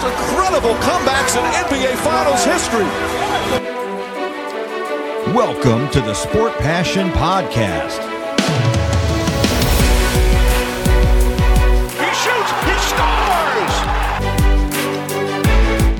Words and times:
most 0.00 0.12
incredible 0.12 0.74
comebacks 0.76 1.36
in 1.36 1.42
NBA 1.66 1.96
Finals 1.96 2.44
history. 2.44 2.84
Welcome 5.34 5.88
to 5.90 6.00
the 6.00 6.14
Sport 6.14 6.52
Passion 6.58 7.10
Podcast. 7.10 7.98
He 11.98 12.10
shoots, 12.14 12.50
he 12.64 12.74
scores! 12.90 13.74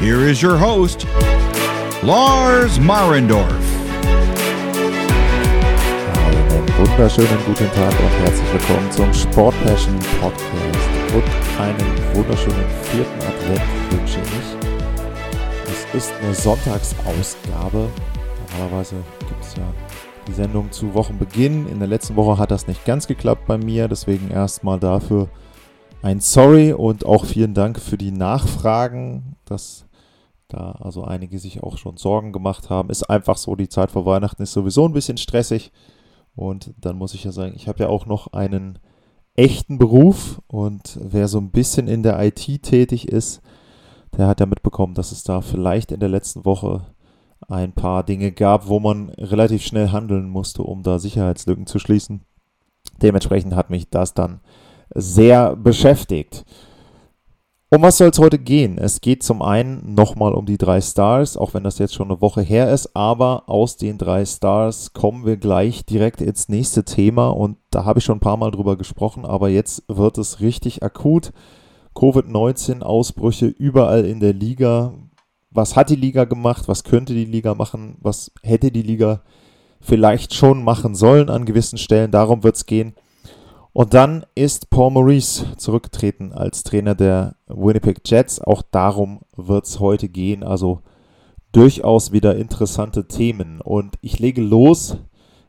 Here 0.00 0.20
is 0.20 0.40
your 0.42 0.56
host, 0.56 1.06
Lars 2.02 2.78
Marendorf. 2.78 3.50
Einen 6.14 6.68
wunderschönen 6.78 7.44
guten 7.46 7.70
Tag 7.72 7.98
und 8.00 8.10
herzlich 8.20 8.52
willkommen 8.52 8.92
zum 8.92 9.12
Sport 9.12 9.54
Passion 9.64 9.98
Podcast 10.20 10.88
und 11.14 11.24
einen 11.60 12.14
wunderschönen 12.14 12.64
vierten 12.92 13.20
Advent 13.22 13.48
wünsche 13.48 13.62
ich. 13.62 13.87
Es 13.87 13.87
ist 15.98 16.14
eine 16.22 16.32
Sonntagsausgabe. 16.32 17.88
Normalerweise 18.52 19.02
gibt 19.18 19.42
es 19.42 19.56
ja 19.56 19.64
die 20.28 20.32
Sendung 20.32 20.70
zu 20.70 20.94
Wochenbeginn. 20.94 21.66
In 21.66 21.80
der 21.80 21.88
letzten 21.88 22.14
Woche 22.14 22.38
hat 22.38 22.52
das 22.52 22.68
nicht 22.68 22.84
ganz 22.84 23.08
geklappt 23.08 23.48
bei 23.48 23.58
mir, 23.58 23.88
deswegen 23.88 24.30
erstmal 24.30 24.78
dafür 24.78 25.28
ein 26.00 26.20
Sorry 26.20 26.72
und 26.72 27.04
auch 27.04 27.24
vielen 27.24 27.52
Dank 27.52 27.80
für 27.80 27.98
die 27.98 28.12
Nachfragen, 28.12 29.34
dass 29.44 29.86
da 30.46 30.70
also 30.78 31.02
einige 31.02 31.40
sich 31.40 31.64
auch 31.64 31.78
schon 31.78 31.96
Sorgen 31.96 32.30
gemacht 32.30 32.70
haben. 32.70 32.90
Ist 32.90 33.10
einfach 33.10 33.36
so, 33.36 33.56
die 33.56 33.68
Zeit 33.68 33.90
vor 33.90 34.06
Weihnachten 34.06 34.44
ist 34.44 34.52
sowieso 34.52 34.84
ein 34.84 34.92
bisschen 34.92 35.18
stressig. 35.18 35.72
Und 36.36 36.74
dann 36.80 36.96
muss 36.96 37.12
ich 37.12 37.24
ja 37.24 37.32
sagen, 37.32 37.54
ich 37.56 37.66
habe 37.66 37.82
ja 37.82 37.88
auch 37.88 38.06
noch 38.06 38.32
einen 38.32 38.78
echten 39.34 39.78
Beruf 39.78 40.40
und 40.46 40.96
wer 41.02 41.26
so 41.26 41.38
ein 41.38 41.50
bisschen 41.50 41.88
in 41.88 42.04
der 42.04 42.24
IT 42.24 42.62
tätig 42.62 43.08
ist, 43.08 43.42
der 44.16 44.26
hat 44.26 44.40
ja 44.40 44.46
mitbekommen, 44.46 44.94
dass 44.94 45.12
es 45.12 45.22
da 45.22 45.40
vielleicht 45.40 45.92
in 45.92 46.00
der 46.00 46.08
letzten 46.08 46.44
Woche 46.44 46.86
ein 47.48 47.72
paar 47.72 48.02
Dinge 48.02 48.32
gab, 48.32 48.68
wo 48.68 48.80
man 48.80 49.10
relativ 49.10 49.62
schnell 49.62 49.90
handeln 49.90 50.28
musste, 50.28 50.62
um 50.62 50.82
da 50.82 50.98
Sicherheitslücken 50.98 51.66
zu 51.66 51.78
schließen. 51.78 52.22
Dementsprechend 53.00 53.54
hat 53.54 53.70
mich 53.70 53.88
das 53.90 54.14
dann 54.14 54.40
sehr 54.94 55.54
beschäftigt. 55.56 56.44
Um 57.70 57.82
was 57.82 57.98
soll 57.98 58.08
es 58.08 58.18
heute 58.18 58.38
gehen? 58.38 58.78
Es 58.78 59.02
geht 59.02 59.22
zum 59.22 59.42
einen 59.42 59.94
nochmal 59.94 60.32
um 60.32 60.46
die 60.46 60.56
drei 60.56 60.80
Stars, 60.80 61.36
auch 61.36 61.52
wenn 61.52 61.64
das 61.64 61.78
jetzt 61.78 61.94
schon 61.94 62.10
eine 62.10 62.22
Woche 62.22 62.40
her 62.40 62.72
ist, 62.72 62.96
aber 62.96 63.42
aus 63.46 63.76
den 63.76 63.98
drei 63.98 64.24
Stars 64.24 64.94
kommen 64.94 65.26
wir 65.26 65.36
gleich 65.36 65.84
direkt 65.84 66.22
ins 66.22 66.48
nächste 66.48 66.84
Thema 66.84 67.28
und 67.28 67.58
da 67.70 67.84
habe 67.84 67.98
ich 67.98 68.06
schon 68.06 68.16
ein 68.16 68.20
paar 68.20 68.38
Mal 68.38 68.52
drüber 68.52 68.78
gesprochen, 68.78 69.26
aber 69.26 69.50
jetzt 69.50 69.84
wird 69.86 70.16
es 70.16 70.40
richtig 70.40 70.82
akut. 70.82 71.34
Covid-19-Ausbrüche 71.98 73.46
überall 73.46 74.04
in 74.04 74.20
der 74.20 74.32
Liga. 74.32 74.94
Was 75.50 75.74
hat 75.74 75.90
die 75.90 75.96
Liga 75.96 76.24
gemacht? 76.24 76.68
Was 76.68 76.84
könnte 76.84 77.12
die 77.12 77.24
Liga 77.24 77.54
machen? 77.54 77.96
Was 78.00 78.30
hätte 78.44 78.70
die 78.70 78.82
Liga 78.82 79.22
vielleicht 79.80 80.32
schon 80.32 80.62
machen 80.62 80.94
sollen 80.94 81.28
an 81.28 81.44
gewissen 81.44 81.76
Stellen? 81.76 82.12
Darum 82.12 82.44
wird 82.44 82.54
es 82.54 82.66
gehen. 82.66 82.94
Und 83.72 83.94
dann 83.94 84.24
ist 84.36 84.70
Paul 84.70 84.92
Maurice 84.92 85.56
zurückgetreten 85.56 86.32
als 86.32 86.62
Trainer 86.62 86.94
der 86.94 87.34
Winnipeg 87.48 88.00
Jets. 88.04 88.40
Auch 88.40 88.62
darum 88.62 89.20
wird 89.36 89.66
es 89.66 89.80
heute 89.80 90.08
gehen. 90.08 90.44
Also 90.44 90.82
durchaus 91.50 92.12
wieder 92.12 92.36
interessante 92.36 93.08
Themen. 93.08 93.60
Und 93.60 93.96
ich 94.02 94.20
lege 94.20 94.40
los 94.40 94.98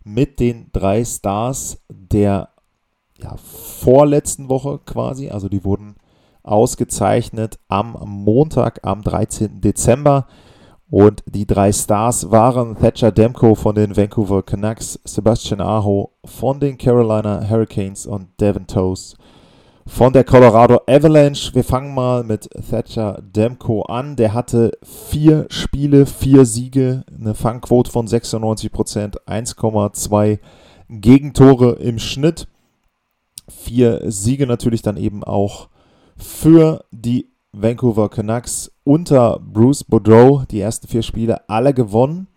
mit 0.04 0.40
den 0.40 0.72
drei 0.72 1.06
Stars 1.06 1.84
der 1.90 2.50
ja, 3.22 3.36
vorletzten 3.38 4.50
Woche 4.50 4.80
quasi. 4.84 5.30
Also 5.30 5.48
die 5.48 5.64
wurden 5.64 5.96
ausgezeichnet 6.50 7.60
am 7.68 7.98
Montag, 8.06 8.80
am 8.84 9.02
13. 9.02 9.62
Dezember. 9.62 10.28
Und 10.90 11.24
die 11.28 11.46
drei 11.46 11.72
Stars 11.72 12.32
waren 12.32 12.76
Thatcher 12.76 13.12
Demko 13.12 13.54
von 13.54 13.76
den 13.76 13.96
Vancouver 13.96 14.42
Canucks, 14.42 15.00
Sebastian 15.04 15.62
Aho 15.62 16.14
von 16.26 16.60
den 16.60 16.78
Carolina 16.80 17.48
Hurricanes 17.48 18.08
und 18.08 18.28
Devin 18.42 18.66
Toes 18.66 19.16
von 19.90 20.14
der 20.14 20.24
Colorado 20.24 20.82
Avalanche. 20.88 21.54
Wir 21.56 21.64
fangen 21.64 21.94
mal 21.94 22.24
mit 22.24 22.50
Thatcher 22.70 23.22
Demko 23.22 23.82
an. 23.82 24.16
Der 24.16 24.34
hatte 24.34 24.72
vier 24.84 25.48
Spiele, 25.50 26.06
vier 26.06 26.46
Siege, 26.46 27.04
eine 27.14 27.34
Fangquote 27.34 27.92
von 27.92 28.08
96%, 28.08 29.18
1,2 29.26 30.40
Gegentore 30.90 31.74
im 31.74 32.00
Schnitt. 32.00 32.48
Vier 33.50 34.12
Siege 34.12 34.46
natürlich 34.46 34.84
dann 34.84 34.96
eben 34.96 35.24
auch 35.24 35.69
für 36.20 36.86
die 36.92 37.30
Vancouver 37.52 38.10
Canucks 38.10 38.72
unter 38.84 39.40
Bruce 39.40 39.84
Boudreau 39.84 40.44
die 40.50 40.60
ersten 40.60 40.88
vier 40.88 41.02
Spiele 41.02 41.50
alle 41.50 41.74
gewonnen. 41.74 42.28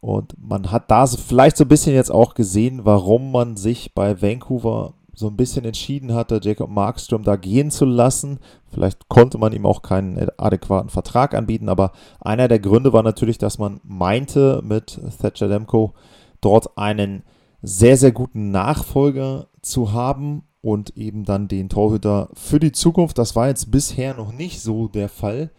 Und 0.00 0.34
man 0.38 0.72
hat 0.72 0.90
da 0.90 1.06
vielleicht 1.06 1.56
so 1.56 1.64
ein 1.64 1.68
bisschen 1.68 1.94
jetzt 1.94 2.10
auch 2.10 2.34
gesehen, 2.34 2.84
warum 2.84 3.30
man 3.30 3.56
sich 3.56 3.94
bei 3.94 4.20
Vancouver 4.20 4.94
so 5.14 5.28
ein 5.28 5.36
bisschen 5.36 5.64
entschieden 5.64 6.14
hatte, 6.14 6.40
Jacob 6.42 6.70
Markstrom 6.70 7.22
da 7.22 7.36
gehen 7.36 7.70
zu 7.70 7.84
lassen. 7.84 8.38
Vielleicht 8.66 9.08
konnte 9.08 9.38
man 9.38 9.52
ihm 9.52 9.66
auch 9.66 9.82
keinen 9.82 10.28
adäquaten 10.38 10.88
Vertrag 10.88 11.34
anbieten, 11.34 11.68
aber 11.68 11.92
einer 12.20 12.48
der 12.48 12.58
Gründe 12.58 12.92
war 12.92 13.02
natürlich, 13.02 13.38
dass 13.38 13.58
man 13.58 13.80
meinte, 13.84 14.62
mit 14.64 14.98
Thatcher 15.20 15.48
Demko 15.48 15.92
dort 16.40 16.76
einen 16.78 17.22
sehr, 17.60 17.96
sehr 17.96 18.12
guten 18.12 18.50
Nachfolger 18.50 19.48
zu 19.60 19.92
haben 19.92 20.44
und 20.62 20.96
eben 20.96 21.24
dann 21.24 21.48
den 21.48 21.68
Torhüter 21.68 22.30
für 22.32 22.58
die 22.58 22.72
Zukunft. 22.72 23.18
Das 23.18 23.36
war 23.36 23.48
jetzt 23.48 23.70
bisher 23.70 24.14
noch 24.14 24.32
nicht 24.32 24.60
so 24.62 24.88
der 24.88 25.08
Fall, 25.10 25.50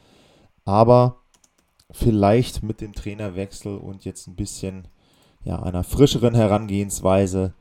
aber 0.65 1.17
vielleicht 1.91 2.63
mit 2.63 2.81
dem 2.81 2.93
Trainerwechsel 2.93 3.77
und 3.77 4.05
jetzt 4.05 4.27
ein 4.27 4.35
bisschen 4.35 4.87
ja, 5.43 5.61
einer 5.61 5.83
frischeren 5.83 6.33
Herangehensweise 6.33 7.53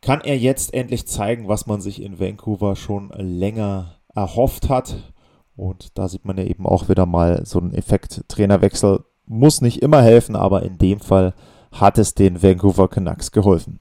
kann 0.00 0.20
er 0.20 0.36
jetzt 0.36 0.74
endlich 0.74 1.06
zeigen, 1.06 1.48
was 1.48 1.66
man 1.66 1.80
sich 1.80 2.02
in 2.02 2.20
Vancouver 2.20 2.76
schon 2.76 3.10
länger 3.16 3.94
erhofft 4.14 4.68
hat. 4.68 5.14
Und 5.56 5.96
da 5.96 6.08
sieht 6.08 6.24
man 6.24 6.36
ja 6.36 6.44
eben 6.44 6.66
auch 6.66 6.88
wieder 6.88 7.06
mal 7.06 7.46
so 7.46 7.60
einen 7.60 7.72
Effekt. 7.72 8.24
Trainerwechsel 8.28 9.04
muss 9.24 9.60
nicht 9.60 9.80
immer 9.80 10.02
helfen, 10.02 10.36
aber 10.36 10.62
in 10.62 10.76
dem 10.76 11.00
Fall 11.00 11.32
hat 11.72 11.96
es 11.98 12.14
den 12.14 12.42
Vancouver 12.42 12.88
Canucks 12.88 13.32
geholfen. 13.32 13.80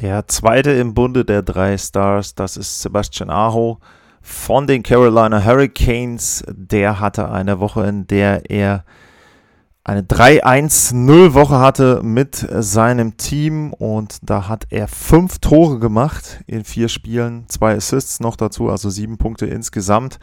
Der 0.00 0.26
zweite 0.26 0.72
im 0.72 0.92
Bunde 0.92 1.24
der 1.24 1.42
drei 1.42 1.78
Stars, 1.78 2.34
das 2.34 2.56
ist 2.56 2.82
Sebastian 2.82 3.30
Aho 3.30 3.78
von 4.20 4.66
den 4.66 4.82
Carolina 4.82 5.44
Hurricanes. 5.44 6.42
Der 6.48 6.98
hatte 6.98 7.30
eine 7.30 7.60
Woche, 7.60 7.86
in 7.86 8.06
der 8.08 8.50
er 8.50 8.84
eine 9.84 10.00
3-1-0-Woche 10.02 11.60
hatte 11.60 12.00
mit 12.02 12.34
seinem 12.36 13.16
Team 13.18 13.72
und 13.74 14.18
da 14.22 14.48
hat 14.48 14.66
er 14.70 14.88
fünf 14.88 15.38
Tore 15.38 15.78
gemacht 15.78 16.40
in 16.46 16.64
vier 16.64 16.88
Spielen, 16.88 17.44
zwei 17.48 17.76
Assists 17.76 18.18
noch 18.18 18.36
dazu, 18.36 18.70
also 18.70 18.90
sieben 18.90 19.18
Punkte 19.18 19.46
insgesamt. 19.46 20.18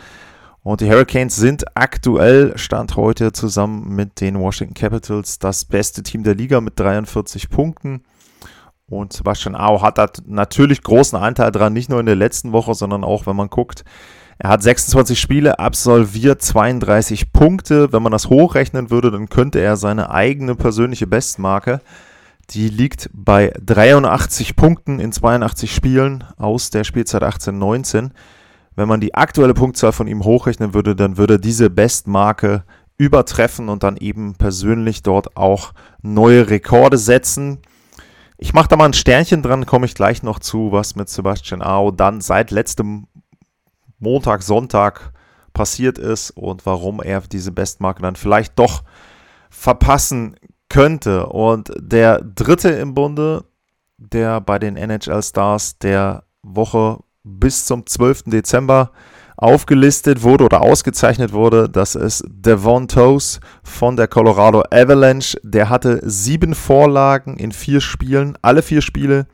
Und 0.64 0.82
die 0.82 0.90
Hurricanes 0.90 1.38
sind 1.38 1.78
aktuell, 1.78 2.58
Stand 2.58 2.96
heute, 2.96 3.32
zusammen 3.32 3.96
mit 3.96 4.20
den 4.20 4.38
Washington 4.40 4.74
Capitals 4.74 5.40
das 5.40 5.64
beste 5.64 6.04
Team 6.04 6.24
der 6.24 6.36
Liga 6.36 6.60
mit 6.60 6.80
43 6.80 7.50
Punkten. 7.50 8.04
Und 8.92 9.14
Sebastian 9.14 9.56
Au 9.56 9.82
hat 9.82 9.98
da 9.98 10.08
natürlich 10.26 10.84
großen 10.84 11.18
Anteil 11.18 11.52
dran, 11.52 11.72
nicht 11.72 11.90
nur 11.90 12.02
in 12.02 12.06
der 12.06 12.16
letzten 12.16 12.52
Woche, 12.52 12.76
sondern 12.76 13.04
auch, 13.06 13.26
wenn 13.26 13.38
man 13.38 13.50
guckt, 13.50 13.86
er 14.38 14.50
hat 14.50 14.64
26 14.64 15.20
Spiele 15.20 15.60
absolviert, 15.60 16.42
32 16.42 17.32
Punkte. 17.32 17.94
Wenn 17.94 18.04
man 18.04 18.12
das 18.12 18.28
hochrechnen 18.28 18.90
würde, 18.90 19.10
dann 19.10 19.30
könnte 19.30 19.60
er 19.60 19.78
seine 19.78 20.12
eigene 20.12 20.56
persönliche 20.56 21.08
Bestmarke, 21.08 21.80
die 22.50 22.68
liegt 22.68 23.10
bei 23.14 23.54
83 23.66 24.58
Punkten 24.58 25.00
in 25.00 25.14
82 25.14 25.74
Spielen 25.74 26.26
aus 26.38 26.70
der 26.70 26.84
Spielzeit 26.84 27.24
18-19. 27.24 28.10
Wenn 28.76 28.90
man 28.90 29.00
die 29.00 29.14
aktuelle 29.14 29.54
Punktzahl 29.54 29.94
von 29.94 30.08
ihm 30.08 30.26
hochrechnen 30.26 30.74
würde, 30.74 30.96
dann 30.96 31.18
würde 31.18 31.40
diese 31.40 31.70
Bestmarke 31.70 32.66
übertreffen 32.98 33.70
und 33.70 33.84
dann 33.84 33.96
eben 33.96 34.34
persönlich 34.34 35.02
dort 35.02 35.38
auch 35.38 35.72
neue 36.02 36.50
Rekorde 36.50 36.98
setzen. 36.98 37.60
Ich 38.44 38.54
mache 38.54 38.70
da 38.70 38.76
mal 38.76 38.86
ein 38.86 38.94
Sternchen 38.94 39.44
dran, 39.44 39.68
komme 39.68 39.86
ich 39.86 39.94
gleich 39.94 40.24
noch 40.24 40.40
zu, 40.40 40.72
was 40.72 40.96
mit 40.96 41.10
Sebastian 41.10 41.62
Ao 41.62 41.92
dann 41.92 42.22
seit 42.22 42.50
letztem 42.50 43.06
Montag, 44.00 44.42
Sonntag 44.42 45.14
passiert 45.54 46.00
ist 46.00 46.32
und 46.32 46.66
warum 46.66 47.04
er 47.04 47.22
diese 47.22 47.52
Bestmarke 47.52 48.02
dann 48.02 48.16
vielleicht 48.16 48.58
doch 48.58 48.82
verpassen 49.52 50.38
könnte. 50.70 51.28
Und 51.28 51.72
der 51.78 52.20
dritte 52.20 52.70
im 52.70 52.96
Bunde, 52.96 53.46
der 53.98 54.42
bei 54.42 54.58
den 54.58 54.76
NHL 54.76 55.22
Stars 55.22 55.78
der 55.78 56.24
Woche 56.42 56.98
bis 57.24 57.66
zum 57.66 57.86
12. 57.86 58.24
Dezember 58.26 58.92
aufgelistet 59.42 60.22
wurde 60.22 60.46
oder 60.46 60.62
ausgezeichnet 60.62 61.34
wurde. 61.34 61.68
Das 61.68 61.96
ist 61.96 62.24
Devon 62.30 62.88
Toes 62.88 63.42
von 63.64 63.98
der 63.98 64.08
Colorado 64.08 64.64
Avalanche. 64.70 65.38
Der 65.44 65.68
hatte 65.68 66.00
sieben 66.04 66.54
Vorlagen 66.54 67.38
in 67.38 67.52
vier 67.52 67.82
Spielen. 67.82 68.38
Alle 68.44 68.62
vier 68.62 68.82
Spiele 68.82 69.26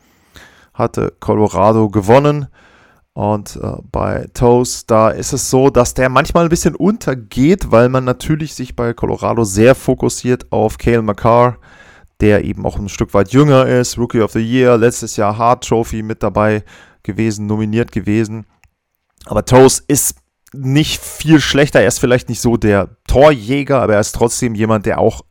hatte 0.74 1.14
Colorado 1.20 1.90
gewonnen. 1.90 2.48
Und 3.14 3.60
äh, 3.62 3.74
bei 3.92 4.28
Toast, 4.34 4.90
da 4.90 5.10
ist 5.10 5.34
es 5.34 5.50
so, 5.50 5.70
dass 5.70 5.94
der 5.94 6.08
manchmal 6.08 6.44
ein 6.44 6.50
bisschen 6.50 6.76
untergeht, 6.76 7.72
weil 7.72 7.90
man 7.90 8.06
natürlich 8.06 8.54
sich 8.54 8.76
bei 8.76 8.94
Colorado 8.94 9.44
sehr 9.44 9.76
fokussiert 9.76 10.52
auf 10.52 10.78
Kale 10.78 11.02
McCarr, 11.02 11.58
der 12.22 12.46
eben 12.46 12.66
auch 12.66 12.78
ein 12.78 12.90
Stück 12.90 13.14
weit 13.14 13.34
jünger 13.34 13.66
ist, 13.66 13.98
Rookie 13.98 14.22
of 14.22 14.32
the 14.32 14.40
Year, 14.40 14.78
letztes 14.78 15.18
Jahr 15.18 15.38
Hart 15.38 15.68
Trophy 15.68 16.04
mit 16.04 16.24
dabei 16.24 16.64
gewesen, 17.02 17.48
nominiert 17.48 17.92
gewesen. 17.92 18.46
Aber 19.28 19.46
Toast 19.46 19.84
ist 19.88 20.18
nicht 20.54 21.02
viel 21.02 21.40
schlechter. 21.40 21.82
Er 21.82 21.88
ist 21.88 22.00
vielleicht 22.00 22.30
nicht 22.30 22.42
so 22.42 22.58
der 22.58 22.90
Torjäger, 23.08 23.82
aber 23.82 23.96
er 23.96 24.00
ist 24.00 24.16
trotzdem 24.16 24.56
jemand, 24.56 24.86
der 24.86 25.00
auch 25.00 25.22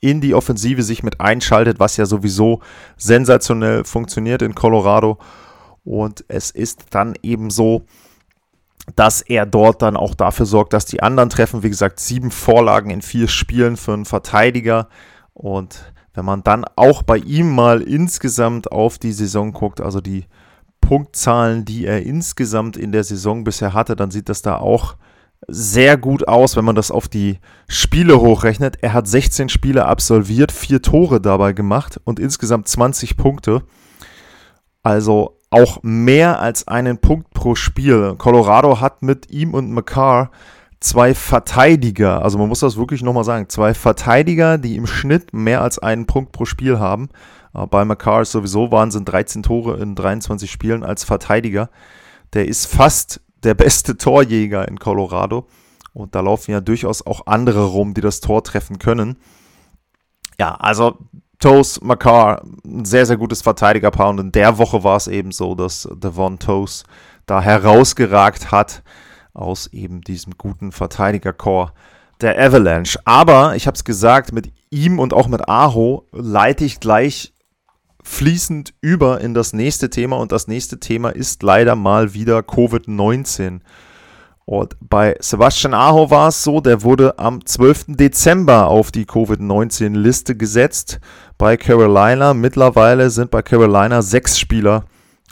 in 0.00 0.20
die 0.20 0.34
Offensive 0.34 0.82
sich 0.82 1.02
mit 1.02 1.20
einschaltet, 1.20 1.80
was 1.80 1.96
ja 1.96 2.06
sowieso 2.06 2.60
sensationell 2.96 3.84
funktioniert 3.84 4.42
in 4.42 4.54
Colorado. 4.54 5.18
Und 5.84 6.24
es 6.28 6.50
ist 6.50 6.86
dann 6.90 7.14
eben 7.22 7.50
so, 7.50 7.84
dass 8.94 9.22
er 9.22 9.46
dort 9.46 9.82
dann 9.82 9.96
auch 9.96 10.14
dafür 10.14 10.46
sorgt, 10.46 10.72
dass 10.72 10.86
die 10.86 11.02
anderen 11.02 11.30
treffen. 11.30 11.62
Wie 11.62 11.70
gesagt, 11.70 12.00
sieben 12.00 12.30
Vorlagen 12.30 12.90
in 12.90 13.02
vier 13.02 13.28
Spielen 13.28 13.76
für 13.76 13.94
einen 13.94 14.04
Verteidiger. 14.04 14.88
Und 15.34 15.92
wenn 16.14 16.24
man 16.24 16.42
dann 16.42 16.64
auch 16.76 17.02
bei 17.02 17.16
ihm 17.16 17.54
mal 17.54 17.80
insgesamt 17.82 18.70
auf 18.70 18.98
die 18.98 19.12
Saison 19.12 19.52
guckt, 19.52 19.80
also 19.80 20.00
die 20.00 20.26
Punktzahlen, 20.80 21.64
die 21.64 21.86
er 21.86 22.02
insgesamt 22.02 22.76
in 22.76 22.92
der 22.92 23.04
Saison 23.04 23.44
bisher 23.44 23.74
hatte, 23.74 23.96
dann 23.96 24.10
sieht 24.10 24.28
das 24.28 24.42
da 24.42 24.56
auch 24.56 24.96
sehr 25.46 25.96
gut 25.96 26.26
aus, 26.26 26.56
wenn 26.56 26.64
man 26.64 26.74
das 26.74 26.90
auf 26.90 27.08
die 27.08 27.38
Spiele 27.68 28.20
hochrechnet. 28.20 28.78
Er 28.82 28.92
hat 28.92 29.06
16 29.06 29.48
Spiele 29.48 29.86
absolviert, 29.86 30.52
vier 30.52 30.82
Tore 30.82 31.20
dabei 31.20 31.52
gemacht 31.52 32.00
und 32.04 32.18
insgesamt 32.18 32.68
20 32.68 33.16
Punkte. 33.16 33.62
Also 34.82 35.38
auch 35.50 35.78
mehr 35.82 36.40
als 36.40 36.68
einen 36.68 36.98
Punkt 36.98 37.30
pro 37.30 37.54
Spiel. 37.54 38.14
Colorado 38.18 38.80
hat 38.80 39.02
mit 39.02 39.30
ihm 39.30 39.54
und 39.54 39.70
McCarr 39.70 40.30
zwei 40.80 41.14
Verteidiger, 41.14 42.22
also 42.22 42.38
man 42.38 42.48
muss 42.48 42.60
das 42.60 42.76
wirklich 42.76 43.02
nochmal 43.02 43.24
sagen, 43.24 43.48
zwei 43.48 43.74
Verteidiger, 43.74 44.58
die 44.58 44.76
im 44.76 44.86
Schnitt 44.86 45.32
mehr 45.32 45.60
als 45.60 45.78
einen 45.78 46.06
Punkt 46.06 46.32
pro 46.32 46.44
Spiel 46.44 46.78
haben. 46.78 47.08
Äh, 47.58 47.66
bei 47.66 47.84
McCarr 47.84 48.22
ist 48.22 48.32
sowieso 48.32 48.70
Wahnsinn, 48.70 49.04
13 49.04 49.42
Tore 49.42 49.78
in 49.78 49.94
23 49.94 50.50
Spielen 50.50 50.84
als 50.84 51.04
Verteidiger. 51.04 51.70
Der 52.32 52.46
ist 52.46 52.66
fast 52.66 53.20
der 53.42 53.54
beste 53.54 53.96
Torjäger 53.96 54.68
in 54.68 54.78
Colorado. 54.78 55.46
Und 55.92 56.14
da 56.14 56.20
laufen 56.20 56.52
ja 56.52 56.60
durchaus 56.60 57.04
auch 57.06 57.26
andere 57.26 57.64
rum, 57.64 57.94
die 57.94 58.00
das 58.00 58.20
Tor 58.20 58.44
treffen 58.44 58.78
können. 58.78 59.18
Ja, 60.38 60.54
also 60.54 60.98
Toes, 61.40 61.80
McCarr, 61.80 62.42
ein 62.64 62.84
sehr, 62.84 63.06
sehr 63.06 63.16
gutes 63.16 63.42
Verteidigerpaar. 63.42 64.10
Und 64.10 64.20
in 64.20 64.32
der 64.32 64.58
Woche 64.58 64.84
war 64.84 64.96
es 64.96 65.08
eben 65.08 65.32
so, 65.32 65.54
dass 65.54 65.88
Devon 65.92 66.38
Toes 66.38 66.84
da 67.26 67.40
herausgeragt 67.40 68.50
hat 68.50 68.82
aus 69.34 69.68
eben 69.68 70.00
diesem 70.00 70.36
guten 70.36 70.72
Verteidigerchor 70.72 71.72
der 72.20 72.38
Avalanche. 72.38 72.98
Aber 73.04 73.54
ich 73.56 73.66
habe 73.66 73.76
es 73.76 73.84
gesagt, 73.84 74.32
mit 74.32 74.52
ihm 74.70 74.98
und 74.98 75.14
auch 75.14 75.28
mit 75.28 75.48
Aho 75.48 76.06
leite 76.12 76.64
ich 76.64 76.80
gleich 76.80 77.32
fließend 78.08 78.74
über 78.80 79.20
in 79.20 79.34
das 79.34 79.52
nächste 79.52 79.90
Thema. 79.90 80.16
Und 80.16 80.32
das 80.32 80.48
nächste 80.48 80.80
Thema 80.80 81.10
ist 81.10 81.42
leider 81.42 81.76
mal 81.76 82.14
wieder 82.14 82.38
Covid-19. 82.40 83.60
Und 84.44 84.76
bei 84.80 85.14
Sebastian 85.20 85.74
Aho 85.74 86.10
war 86.10 86.28
es 86.28 86.42
so, 86.42 86.62
der 86.62 86.82
wurde 86.82 87.18
am 87.18 87.44
12. 87.44 87.84
Dezember 87.88 88.68
auf 88.68 88.90
die 88.90 89.04
Covid-19-Liste 89.04 90.36
gesetzt 90.36 91.00
bei 91.36 91.58
Carolina. 91.58 92.32
Mittlerweile 92.32 93.10
sind 93.10 93.30
bei 93.30 93.42
Carolina 93.42 94.00
sechs 94.00 94.38
Spieler 94.38 94.84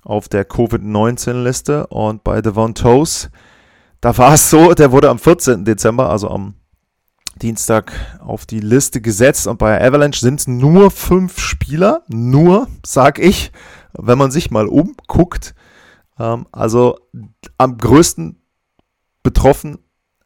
auf 0.05 0.29
der 0.29 0.45
Covid-19-Liste 0.45 1.87
und 1.87 2.25
bei 2.25 2.43
Devon 2.43 2.75
Toes, 2.75 3.31
da 4.03 4.17
war 4.19 4.35
es 4.35 4.51
so, 4.51 4.75
der 4.75 4.93
wurde 4.93 5.09
am 5.09 5.19
14. 5.19 5.65
Dezember, 5.65 6.11
also 6.11 6.29
am 6.29 6.56
Dienstag 7.43 7.93
auf 8.21 8.47
die 8.47 8.61
Liste 8.61 9.01
gesetzt 9.01 9.47
und 9.47 9.59
bei 9.59 9.81
Avalanche 9.81 10.21
sind 10.21 10.41
es 10.41 10.47
nur 10.47 10.91
fünf 10.91 11.39
Spieler, 11.39 12.03
nur, 12.09 12.69
sag 12.85 13.19
ich, 13.19 13.53
wenn 13.93 14.19
man 14.19 14.31
sich 14.31 14.51
mal 14.51 14.67
umguckt. 14.67 15.55
Ähm, 16.19 16.47
also 16.53 16.99
am 17.59 17.77
größten 17.77 18.41
Betroffen 19.23 19.79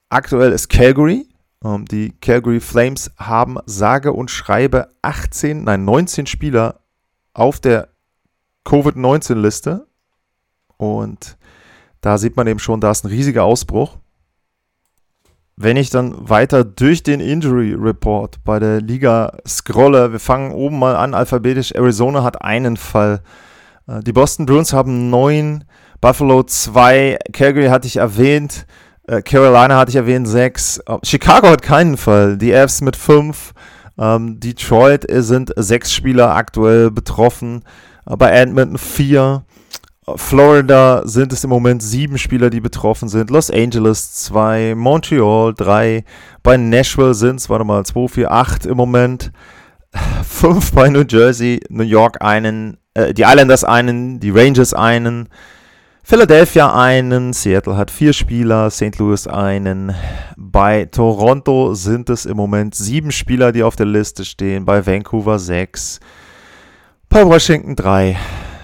aktuell 0.08 0.52
ist 0.52 0.68
Calgary. 0.68 1.26
Ähm, 1.64 1.84
die 1.84 2.12
Calgary 2.20 2.60
Flames 2.60 3.10
haben 3.16 3.58
sage 3.66 4.12
und 4.12 4.30
schreibe 4.30 4.88
18, 5.02 5.64
nein 5.64 5.84
19 5.84 6.26
Spieler 6.26 6.80
auf 7.34 7.60
der 7.60 7.88
Covid-19-Liste. 8.64 9.86
Und 10.76 11.38
da 12.00 12.18
sieht 12.18 12.36
man 12.36 12.46
eben 12.46 12.58
schon, 12.58 12.80
da 12.80 12.90
ist 12.90 13.04
ein 13.04 13.08
riesiger 13.08 13.44
Ausbruch. 13.44 13.98
Wenn 15.62 15.76
ich 15.76 15.90
dann 15.90 16.14
weiter 16.18 16.64
durch 16.64 17.02
den 17.02 17.20
Injury 17.20 17.74
Report 17.78 18.42
bei 18.44 18.58
der 18.58 18.80
Liga 18.80 19.36
scrolle, 19.46 20.10
wir 20.10 20.18
fangen 20.18 20.52
oben 20.52 20.78
mal 20.78 20.96
an, 20.96 21.12
alphabetisch. 21.12 21.72
Arizona 21.72 22.24
hat 22.24 22.40
einen 22.40 22.78
Fall. 22.78 23.20
Äh, 23.86 24.00
die 24.00 24.14
Boston 24.14 24.46
Bruins 24.46 24.72
haben 24.72 25.10
neun, 25.10 25.64
Buffalo 26.00 26.44
zwei, 26.44 27.18
Calgary 27.34 27.66
hatte 27.66 27.86
ich 27.86 27.98
erwähnt. 27.98 28.64
Äh, 29.06 29.20
Carolina 29.20 29.76
hatte 29.76 29.90
ich 29.90 29.96
erwähnt, 29.96 30.26
sechs. 30.26 30.78
Äh, 30.86 30.96
Chicago 31.02 31.48
hat 31.48 31.60
keinen 31.60 31.98
Fall. 31.98 32.38
Die 32.38 32.52
Fs 32.52 32.80
mit 32.80 32.96
fünf. 32.96 33.52
Ähm, 33.98 34.40
Detroit 34.40 35.04
sind 35.10 35.52
sechs 35.56 35.92
Spieler 35.92 36.34
aktuell 36.34 36.90
betroffen. 36.90 37.64
bei 38.06 38.30
Edmonton 38.30 38.78
vier. 38.78 39.44
Florida 40.16 41.02
sind 41.04 41.32
es 41.32 41.44
im 41.44 41.50
Moment 41.50 41.82
sieben 41.82 42.16
Spieler, 42.16 42.50
die 42.50 42.60
betroffen 42.60 43.08
sind. 43.08 43.30
Los 43.30 43.50
Angeles 43.50 44.14
zwei. 44.14 44.74
Montreal 44.74 45.54
drei. 45.54 46.04
Bei 46.42 46.56
Nashville 46.56 47.14
sind 47.14 47.36
es, 47.36 47.50
warte 47.50 47.64
mal, 47.64 47.84
zwei, 47.84 48.08
vier, 48.08 48.32
acht 48.32 48.66
im 48.66 48.76
Moment. 48.76 49.30
Fünf 50.26 50.72
bei 50.72 50.88
New 50.88 51.04
Jersey, 51.06 51.60
New 51.68 51.84
York 51.84 52.22
einen, 52.22 52.78
äh, 52.94 53.12
die 53.12 53.22
Islanders 53.22 53.64
einen, 53.64 54.20
die 54.20 54.30
Rangers 54.30 54.72
einen. 54.72 55.28
Philadelphia 56.02 56.74
einen, 56.74 57.32
Seattle 57.34 57.76
hat 57.76 57.90
vier 57.90 58.12
Spieler, 58.12 58.70
St. 58.70 58.98
Louis 58.98 59.26
einen. 59.26 59.94
Bei 60.36 60.86
Toronto 60.86 61.74
sind 61.74 62.08
es 62.08 62.24
im 62.24 62.36
Moment 62.36 62.74
sieben 62.74 63.12
Spieler, 63.12 63.52
die 63.52 63.62
auf 63.62 63.76
der 63.76 63.86
Liste 63.86 64.24
stehen. 64.24 64.64
Bei 64.64 64.86
Vancouver 64.86 65.38
sechs. 65.38 66.00
Bei 67.08 67.26
Washington 67.26 67.76
drei. 67.76 68.16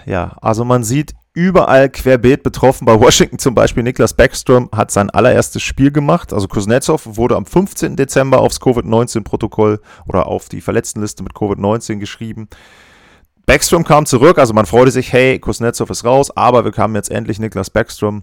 Ja, 0.07 0.37
also 0.41 0.65
man 0.65 0.83
sieht 0.83 1.13
überall 1.37 1.91
querbeet 1.91 2.43
betroffen. 2.43 2.87
Bei 2.87 2.99
Washington 2.99 3.39
zum 3.39 3.55
Beispiel 3.55 3.83
Niklas 3.83 4.15
Backstrom 4.15 4.71
hat 4.75 4.91
sein 4.91 5.11
allererstes 5.11 5.63
Spiel 5.63 5.93
gemacht. 5.93 6.33
Also 6.33 6.49
Kuznetsov 6.49 7.03
wurde 7.05 7.37
am 7.37 7.45
15. 7.45 7.95
Dezember 7.95 8.41
aufs 8.41 8.59
Covid-19-Protokoll 8.59 9.81
oder 10.09 10.27
auf 10.27 10.49
die 10.49 10.63
Verletztenliste 10.63 11.23
mit 11.23 11.35
Covid-19 11.35 11.99
geschrieben. 11.99 12.49
Backstrom 13.45 13.85
kam 13.85 14.07
zurück, 14.07 14.39
also 14.39 14.55
man 14.55 14.65
freute 14.65 14.91
sich, 14.91 15.13
hey, 15.13 15.39
Kuznetsov 15.39 15.91
ist 15.91 16.05
raus, 16.05 16.35
aber 16.35 16.65
wir 16.65 16.73
kamen 16.73 16.95
jetzt 16.95 17.11
endlich 17.11 17.39
Niklas 17.39 17.69
Backstrom 17.69 18.23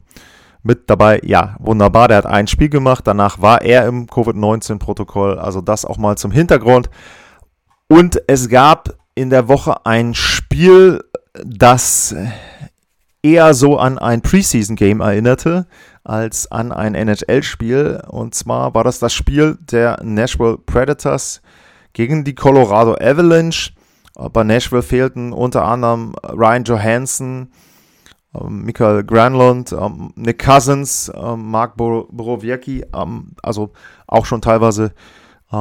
mit 0.64 0.90
dabei. 0.90 1.22
Ja, 1.24 1.56
wunderbar, 1.60 2.08
der 2.08 2.18
hat 2.18 2.26
ein 2.26 2.48
Spiel 2.48 2.70
gemacht, 2.70 3.06
danach 3.06 3.40
war 3.40 3.62
er 3.62 3.86
im 3.86 4.08
Covid-19-Protokoll, 4.08 5.38
also 5.38 5.62
das 5.62 5.86
auch 5.86 5.98
mal 5.98 6.18
zum 6.18 6.32
Hintergrund. 6.32 6.90
Und 7.88 8.22
es 8.26 8.50
gab 8.50 8.98
in 9.14 9.30
der 9.30 9.48
Woche 9.48 9.86
ein 9.86 10.16
Spiel, 10.16 11.04
das 11.46 12.16
eher 13.24 13.54
so 13.54 13.78
an 13.78 13.98
ein 13.98 14.22
Preseason-Game 14.22 15.00
erinnerte 15.00 15.66
als 16.04 16.52
an 16.52 16.72
ein 16.72 16.94
NHL-Spiel. 16.94 18.04
Und 18.08 18.36
zwar 18.36 18.76
war 18.76 18.84
das 18.84 19.00
das 19.00 19.14
Spiel 19.14 19.58
der 19.62 20.00
Nashville 20.04 20.58
Predators 20.58 21.42
gegen 21.94 22.26
die 22.26 22.36
Colorado 22.36 22.96
Avalanche. 22.96 23.72
Bei 24.34 24.44
Nashville 24.44 24.84
fehlten 24.84 25.34
unter 25.34 25.66
anderem 25.66 26.14
Ryan 26.24 26.64
Johansson, 26.66 27.48
ähm, 28.40 28.64
Michael 28.64 29.04
Granlund, 29.04 29.72
ähm, 29.72 30.14
Nick 30.16 30.44
Cousins, 30.44 31.12
ähm, 31.16 31.50
Mark 31.50 31.78
Borowiecki, 31.78 32.86
also 33.42 33.72
auch 34.06 34.26
schon 34.26 34.42
teilweise 34.42 34.94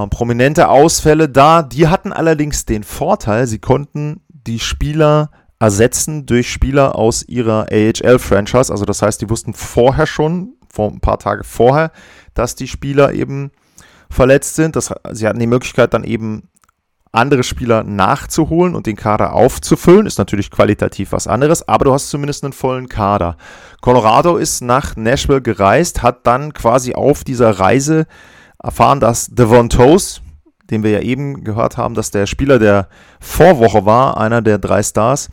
prominente 0.08 0.70
Ausfälle 0.70 1.28
da. 1.28 1.62
Die 1.62 1.86
hatten 1.86 2.14
allerdings 2.14 2.64
den 2.64 2.82
Vorteil, 2.82 3.46
sie 3.46 3.58
konnten 3.58 4.22
die 4.30 4.58
Spieler 4.58 5.28
ersetzen 5.62 6.26
durch 6.26 6.50
Spieler 6.50 6.96
aus 6.96 7.22
ihrer 7.22 7.68
AHL-Franchise. 7.70 8.72
Also 8.72 8.84
das 8.84 9.00
heißt, 9.00 9.20
die 9.22 9.30
wussten 9.30 9.54
vorher 9.54 10.08
schon, 10.08 10.54
vor 10.68 10.90
ein 10.90 10.98
paar 10.98 11.20
Tage 11.20 11.44
vorher, 11.44 11.92
dass 12.34 12.56
die 12.56 12.66
Spieler 12.66 13.12
eben 13.12 13.52
verletzt 14.10 14.56
sind. 14.56 14.74
Das, 14.74 14.92
sie 15.12 15.28
hatten 15.28 15.38
die 15.38 15.46
Möglichkeit 15.46 15.94
dann 15.94 16.02
eben 16.02 16.48
andere 17.12 17.44
Spieler 17.44 17.84
nachzuholen 17.84 18.74
und 18.74 18.86
den 18.86 18.96
Kader 18.96 19.34
aufzufüllen, 19.34 20.06
ist 20.06 20.18
natürlich 20.18 20.50
qualitativ 20.50 21.12
was 21.12 21.28
anderes, 21.28 21.68
aber 21.68 21.84
du 21.84 21.92
hast 21.92 22.08
zumindest 22.08 22.42
einen 22.42 22.54
vollen 22.54 22.88
Kader. 22.88 23.36
Colorado 23.82 24.38
ist 24.38 24.62
nach 24.62 24.96
Nashville 24.96 25.42
gereist, 25.42 26.02
hat 26.02 26.26
dann 26.26 26.54
quasi 26.54 26.94
auf 26.94 27.22
dieser 27.22 27.60
Reise 27.60 28.06
erfahren, 28.60 28.98
dass 28.98 29.28
Devon 29.28 29.68
Toes, 29.68 30.22
den 30.72 30.82
wir 30.82 30.90
ja 30.90 31.00
eben 31.00 31.44
gehört 31.44 31.76
haben, 31.76 31.94
dass 31.94 32.10
der 32.10 32.26
Spieler 32.26 32.58
der 32.58 32.88
Vorwoche 33.20 33.86
war, 33.86 34.16
einer 34.16 34.42
der 34.42 34.58
drei 34.58 34.82
Stars, 34.82 35.28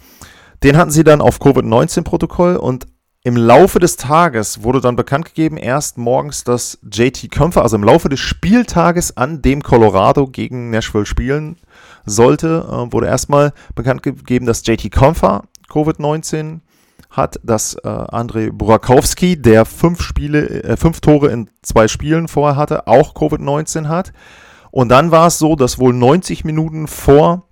den 0.64 0.78
hatten 0.78 0.92
sie 0.92 1.04
dann 1.04 1.22
auf 1.22 1.40
Covid-19-Protokoll 1.40 2.58
und 2.58 2.86
im 3.24 3.36
Laufe 3.36 3.80
des 3.80 3.98
Tages 3.98 4.64
wurde 4.64 4.80
dann 4.80 4.96
bekannt 4.96 5.26
gegeben, 5.26 5.58
erst 5.58 5.98
morgens, 5.98 6.46
dass 6.46 6.80
JT 6.90 7.30
Kömpfer, 7.32 7.64
also 7.64 7.76
im 7.76 7.84
Laufe 7.84 8.08
des 8.08 8.22
Spieltages, 8.22 9.18
an 9.18 9.42
dem 9.42 9.62
Colorado 9.62 10.28
gegen 10.28 10.70
Nashville 10.70 11.06
spielen 11.06 11.58
sollte, 12.06 12.66
äh, 12.66 12.94
wurde 12.94 13.08
erstmal 13.08 13.52
bekannt 13.76 14.04
gegeben, 14.04 14.46
dass 14.46 14.66
JT 14.66 14.90
Kömpfer 14.92 15.44
Covid-19 15.70 16.62
hat, 17.10 17.40
dass 17.44 17.74
äh, 17.76 17.88
Andrei 17.88 18.52
Burakowski, 18.52 19.42
der 19.42 19.66
fünf 19.66 20.02
Spiele, 20.02 20.64
äh, 20.64 20.78
fünf 20.78 21.02
Tore 21.02 21.28
in 21.30 21.50
zwei 21.62 21.88
Spielen 21.88 22.28
vorher 22.28 22.56
hatte, 22.56 22.88
auch 22.88 23.16
Covid-19 23.16 23.88
hat. 23.88 24.14
Und 24.72 24.90
dann 24.90 25.12
war 25.12 25.28
es 25.28 25.40
so, 25.40 25.56
dass 25.56 25.80
wohl 25.80 25.94
90 25.94 26.46
Minuten 26.46 26.88
vor 26.88 27.44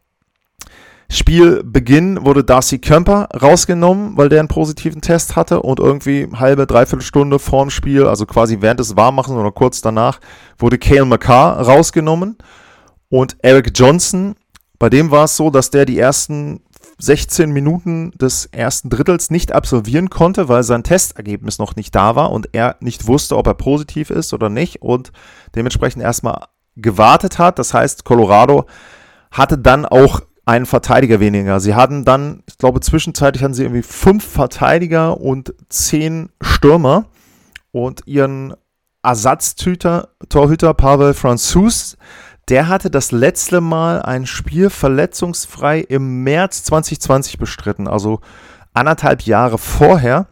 Spielbeginn 1.09 2.25
wurde 2.25 2.43
Darcy 2.43 2.79
Kemper 2.79 3.29
rausgenommen, 3.41 4.17
weil 4.17 4.27
der 4.27 4.39
einen 4.39 4.49
positiven 4.49 5.01
Test 5.01 5.37
hatte 5.37 5.61
und 5.61 5.79
irgendwie 5.79 6.27
halbe, 6.33 6.67
dreiviertel 6.67 7.01
Stunde 7.03 7.39
vorm 7.39 7.69
Spiel, 7.69 8.05
also 8.05 8.25
quasi 8.25 8.57
während 8.59 8.81
des 8.81 8.97
Warmachens 8.97 9.37
oder 9.37 9.51
kurz 9.51 9.81
danach, 9.81 10.19
wurde 10.57 10.77
Cale 10.77 11.05
McCarr 11.05 11.61
rausgenommen. 11.61 12.37
Und 13.09 13.37
Eric 13.41 13.71
Johnson, 13.73 14.35
bei 14.79 14.89
dem 14.89 15.09
war 15.09 15.25
es 15.25 15.37
so, 15.37 15.49
dass 15.49 15.71
der 15.71 15.85
die 15.85 15.97
ersten 15.97 16.61
16 16.99 17.51
Minuten 17.51 18.11
des 18.11 18.47
ersten 18.47 18.89
Drittels 18.89 19.29
nicht 19.29 19.53
absolvieren 19.53 20.09
konnte, 20.09 20.49
weil 20.49 20.63
sein 20.63 20.83
Testergebnis 20.83 21.57
noch 21.57 21.75
nicht 21.77 21.95
da 21.95 22.15
war 22.15 22.31
und 22.31 22.49
er 22.53 22.75
nicht 22.81 23.07
wusste, 23.07 23.37
ob 23.37 23.47
er 23.47 23.53
positiv 23.53 24.09
ist 24.09 24.33
oder 24.33 24.49
nicht 24.49 24.81
und 24.81 25.11
dementsprechend 25.55 26.01
erstmal 26.01 26.47
gewartet 26.77 27.39
hat. 27.39 27.59
Das 27.59 27.73
heißt, 27.73 28.05
Colorado 28.05 28.65
hatte 29.31 29.57
dann 29.57 29.85
auch 29.85 30.21
einen 30.45 30.65
Verteidiger 30.65 31.19
weniger. 31.19 31.59
Sie 31.59 31.75
hatten 31.75 32.05
dann, 32.05 32.43
ich 32.47 32.57
glaube, 32.57 32.79
zwischenzeitlich 32.79 33.43
hatten 33.43 33.53
sie 33.53 33.63
irgendwie 33.63 33.83
fünf 33.83 34.25
Verteidiger 34.25 35.19
und 35.19 35.53
zehn 35.67 36.29
Stürmer 36.41 37.05
und 37.71 38.01
ihren 38.05 38.53
Ersatztorhüter 39.03 40.73
Pavel 40.73 41.13
Franzus 41.13 41.97
der 42.47 42.69
hatte 42.69 42.89
das 42.89 43.11
letzte 43.11 43.59
Mal 43.59 44.01
ein 44.01 44.25
Spiel 44.25 44.69
verletzungsfrei 44.69 45.81
im 45.81 46.23
März 46.23 46.63
2020 46.63 47.37
bestritten, 47.37 47.87
also 47.87 48.21
anderthalb 48.73 49.23
Jahre 49.23 49.57
vorher. 49.57 50.27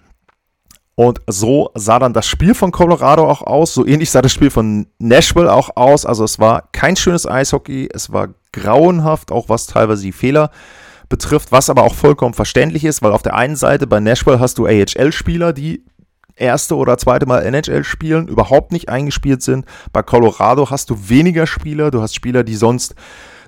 Und 0.95 1.19
so 1.27 1.71
sah 1.75 1.99
dann 1.99 2.13
das 2.13 2.25
Spiel 2.25 2.55
von 2.55 2.71
Colorado 2.71 3.29
auch 3.29 3.41
aus. 3.41 3.73
So 3.73 3.85
ähnlich 3.85 4.11
sah 4.11 4.21
das 4.21 4.31
Spiel 4.31 4.49
von 4.49 4.87
Nashville 4.97 5.51
auch 5.51 5.75
aus. 5.75 6.05
Also 6.05 6.23
es 6.23 6.39
war 6.39 6.69
kein 6.71 6.95
schönes 6.95 7.27
Eishockey. 7.27 7.89
Es 7.93 8.13
war 8.13 8.29
grauenhaft, 8.53 9.31
auch 9.31 9.49
was 9.49 9.67
teilweise 9.67 10.03
die 10.03 10.13
Fehler 10.13 10.51
betrifft, 11.09 11.51
was 11.51 11.69
aber 11.69 11.83
auch 11.83 11.93
vollkommen 11.93 12.33
verständlich 12.33 12.83
ist, 12.85 13.01
weil 13.01 13.11
auf 13.11 13.21
der 13.21 13.35
einen 13.35 13.55
Seite 13.55 13.87
bei 13.87 13.99
Nashville 13.99 14.39
hast 14.39 14.57
du 14.57 14.65
AHL-Spieler, 14.65 15.53
die 15.53 15.83
erste 16.35 16.75
oder 16.75 16.97
zweite 16.97 17.25
Mal 17.25 17.43
NHL 17.43 17.83
spielen, 17.83 18.27
überhaupt 18.27 18.71
nicht 18.71 18.89
eingespielt 18.89 19.41
sind. 19.41 19.65
Bei 19.93 20.01
Colorado 20.03 20.69
hast 20.69 20.89
du 20.89 21.09
weniger 21.09 21.47
Spieler, 21.47 21.91
du 21.91 22.01
hast 22.01 22.15
Spieler, 22.15 22.43
die 22.43 22.55
sonst 22.55 22.95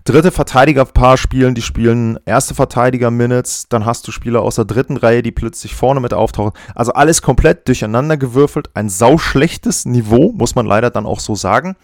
dritte 0.08 0.32
Verteidigerpaar 0.32 1.18
spielen, 1.18 1.54
die 1.54 1.62
spielen 1.62 2.18
erste 2.26 2.56
Verteidiger-Minutes, 2.56 3.68
dann 3.68 3.86
hast 3.86 4.08
du 4.08 4.14
Spieler 4.14 4.42
aus 4.42 4.56
der 4.56 4.64
dritten 4.64 4.96
Reihe, 4.96 5.22
die 5.22 5.34
plötzlich 5.34 5.76
vorne 5.76 6.00
mit 6.00 6.14
auftauchen. 6.14 6.54
Also 6.76 6.94
alles 6.94 7.22
komplett 7.22 7.68
durcheinander 7.68 8.16
gewürfelt, 8.16 8.70
ein 8.74 8.88
sauschlechtes 8.88 9.86
Niveau, 9.86 10.32
muss 10.32 10.56
man 10.56 10.66
leider 10.66 10.92
dann 10.92 11.06
auch 11.06 11.20
so 11.20 11.36
sagen. 11.36 11.76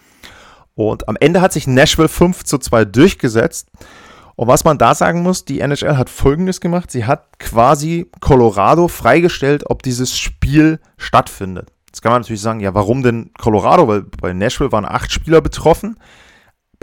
Und 0.73 1.09
am 1.09 1.17
Ende 1.19 1.41
hat 1.41 1.51
sich 1.51 1.67
Nashville 1.67 2.07
5 2.07 2.45
zu 2.45 2.57
2 2.59 2.85
durchgesetzt. 2.85 3.67
Und 4.35 4.47
was 4.47 4.63
man 4.63 4.77
da 4.77 4.95
sagen 4.95 5.21
muss, 5.21 5.43
die 5.43 5.59
NHL 5.59 5.97
hat 5.97 6.09
Folgendes 6.09 6.61
gemacht. 6.61 6.89
Sie 6.91 7.05
hat 7.05 7.39
quasi 7.39 8.09
Colorado 8.21 8.87
freigestellt, 8.87 9.65
ob 9.69 9.83
dieses 9.83 10.17
Spiel 10.17 10.79
stattfindet. 10.97 11.71
Jetzt 11.87 12.01
kann 12.01 12.13
man 12.13 12.21
natürlich 12.21 12.41
sagen, 12.41 12.61
ja, 12.61 12.73
warum 12.73 13.03
denn 13.03 13.31
Colorado? 13.37 13.87
Weil 13.87 14.01
bei 14.01 14.33
Nashville 14.33 14.71
waren 14.71 14.85
acht 14.85 15.11
Spieler 15.11 15.41
betroffen, 15.41 15.97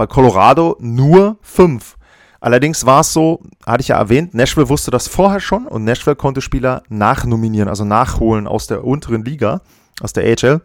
bei 0.01 0.07
Colorado 0.07 0.79
nur 0.81 1.37
fünf. 1.43 1.99
Allerdings 2.41 2.87
war 2.87 3.01
es 3.01 3.13
so, 3.13 3.43
hatte 3.67 3.83
ich 3.83 3.89
ja 3.89 3.99
erwähnt, 3.99 4.33
Nashville 4.33 4.71
wusste 4.71 4.91
das 4.91 5.09
vorher 5.09 5.41
schon 5.41 5.67
und 5.67 5.85
Nashville 5.85 6.17
konnte 6.17 6.41
Spieler 6.41 6.83
nachnominieren, 6.89 7.69
also 7.69 7.85
nachholen 7.85 8.47
aus 8.47 8.67
der 8.67 8.83
unteren 8.83 9.27
Liga, 9.27 9.61
aus 10.01 10.15
der 10.15 10.25
AHL. 10.25 10.63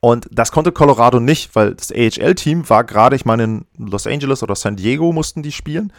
Und 0.00 0.28
das 0.30 0.52
konnte 0.52 0.70
Colorado 0.70 1.18
nicht, 1.18 1.56
weil 1.56 1.74
das 1.74 1.90
AHL-Team 1.92 2.68
war 2.68 2.84
gerade, 2.84 3.16
ich 3.16 3.24
meine, 3.24 3.44
in 3.44 3.64
Los 3.78 4.06
Angeles 4.06 4.42
oder 4.42 4.54
San 4.54 4.76
Diego 4.76 5.14
mussten 5.14 5.42
die 5.42 5.52
spielen. 5.52 5.90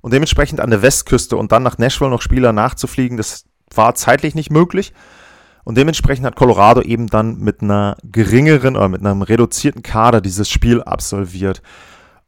Und 0.00 0.14
dementsprechend 0.14 0.60
an 0.60 0.70
der 0.70 0.80
Westküste 0.80 1.36
und 1.36 1.52
dann 1.52 1.62
nach 1.62 1.76
Nashville 1.76 2.10
noch 2.10 2.22
Spieler 2.22 2.54
nachzufliegen, 2.54 3.18
das 3.18 3.44
war 3.74 3.94
zeitlich 3.94 4.34
nicht 4.34 4.50
möglich. 4.50 4.94
Und 5.64 5.76
dementsprechend 5.76 6.24
hat 6.24 6.36
Colorado 6.36 6.80
eben 6.80 7.08
dann 7.08 7.40
mit 7.40 7.60
einer 7.60 7.98
geringeren 8.02 8.76
oder 8.76 8.88
mit 8.88 9.04
einem 9.04 9.20
reduzierten 9.20 9.82
Kader 9.82 10.22
dieses 10.22 10.48
Spiel 10.48 10.82
absolviert. 10.82 11.60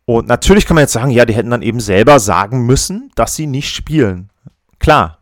Und 0.04 0.26
natürlich 0.26 0.66
kann 0.66 0.74
man 0.74 0.82
jetzt 0.82 0.92
sagen, 0.92 1.10
ja, 1.10 1.24
die 1.24 1.34
hätten 1.34 1.50
dann 1.50 1.62
eben 1.62 1.80
selber 1.80 2.18
sagen 2.18 2.66
müssen, 2.66 3.10
dass 3.14 3.36
sie 3.36 3.46
nicht 3.46 3.74
spielen. 3.74 4.30
Klar, 4.78 5.18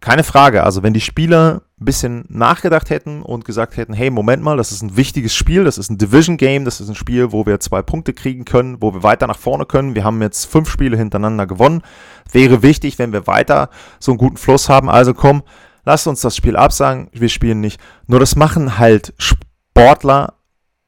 keine 0.00 0.22
Frage. 0.22 0.64
Also 0.64 0.82
wenn 0.82 0.92
die 0.92 1.00
Spieler 1.00 1.62
ein 1.80 1.84
bisschen 1.84 2.24
nachgedacht 2.28 2.90
hätten 2.90 3.22
und 3.22 3.44
gesagt 3.44 3.76
hätten, 3.76 3.94
hey, 3.94 4.10
Moment 4.10 4.42
mal, 4.42 4.56
das 4.56 4.70
ist 4.70 4.82
ein 4.82 4.96
wichtiges 4.96 5.34
Spiel, 5.34 5.64
das 5.64 5.78
ist 5.78 5.90
ein 5.90 5.98
Division 5.98 6.36
Game, 6.36 6.64
das 6.64 6.80
ist 6.80 6.88
ein 6.88 6.94
Spiel, 6.94 7.32
wo 7.32 7.46
wir 7.46 7.58
zwei 7.58 7.82
Punkte 7.82 8.12
kriegen 8.12 8.44
können, 8.44 8.80
wo 8.80 8.94
wir 8.94 9.02
weiter 9.02 9.26
nach 9.26 9.38
vorne 9.38 9.66
können. 9.66 9.94
Wir 9.94 10.04
haben 10.04 10.22
jetzt 10.22 10.44
fünf 10.44 10.70
Spiele 10.70 10.96
hintereinander 10.96 11.46
gewonnen. 11.46 11.82
Wäre 12.30 12.62
wichtig, 12.62 12.98
wenn 12.98 13.12
wir 13.12 13.26
weiter 13.26 13.70
so 13.98 14.12
einen 14.12 14.18
guten 14.18 14.36
Fluss 14.36 14.68
haben. 14.68 14.88
Also 14.88 15.14
komm, 15.14 15.42
lasst 15.84 16.06
uns 16.06 16.20
das 16.20 16.36
Spiel 16.36 16.56
absagen, 16.56 17.08
wir 17.12 17.28
spielen 17.28 17.60
nicht. 17.60 17.80
Nur 18.06 18.20
das 18.20 18.36
machen 18.36 18.78
halt 18.78 19.14
Sportler 19.18 20.34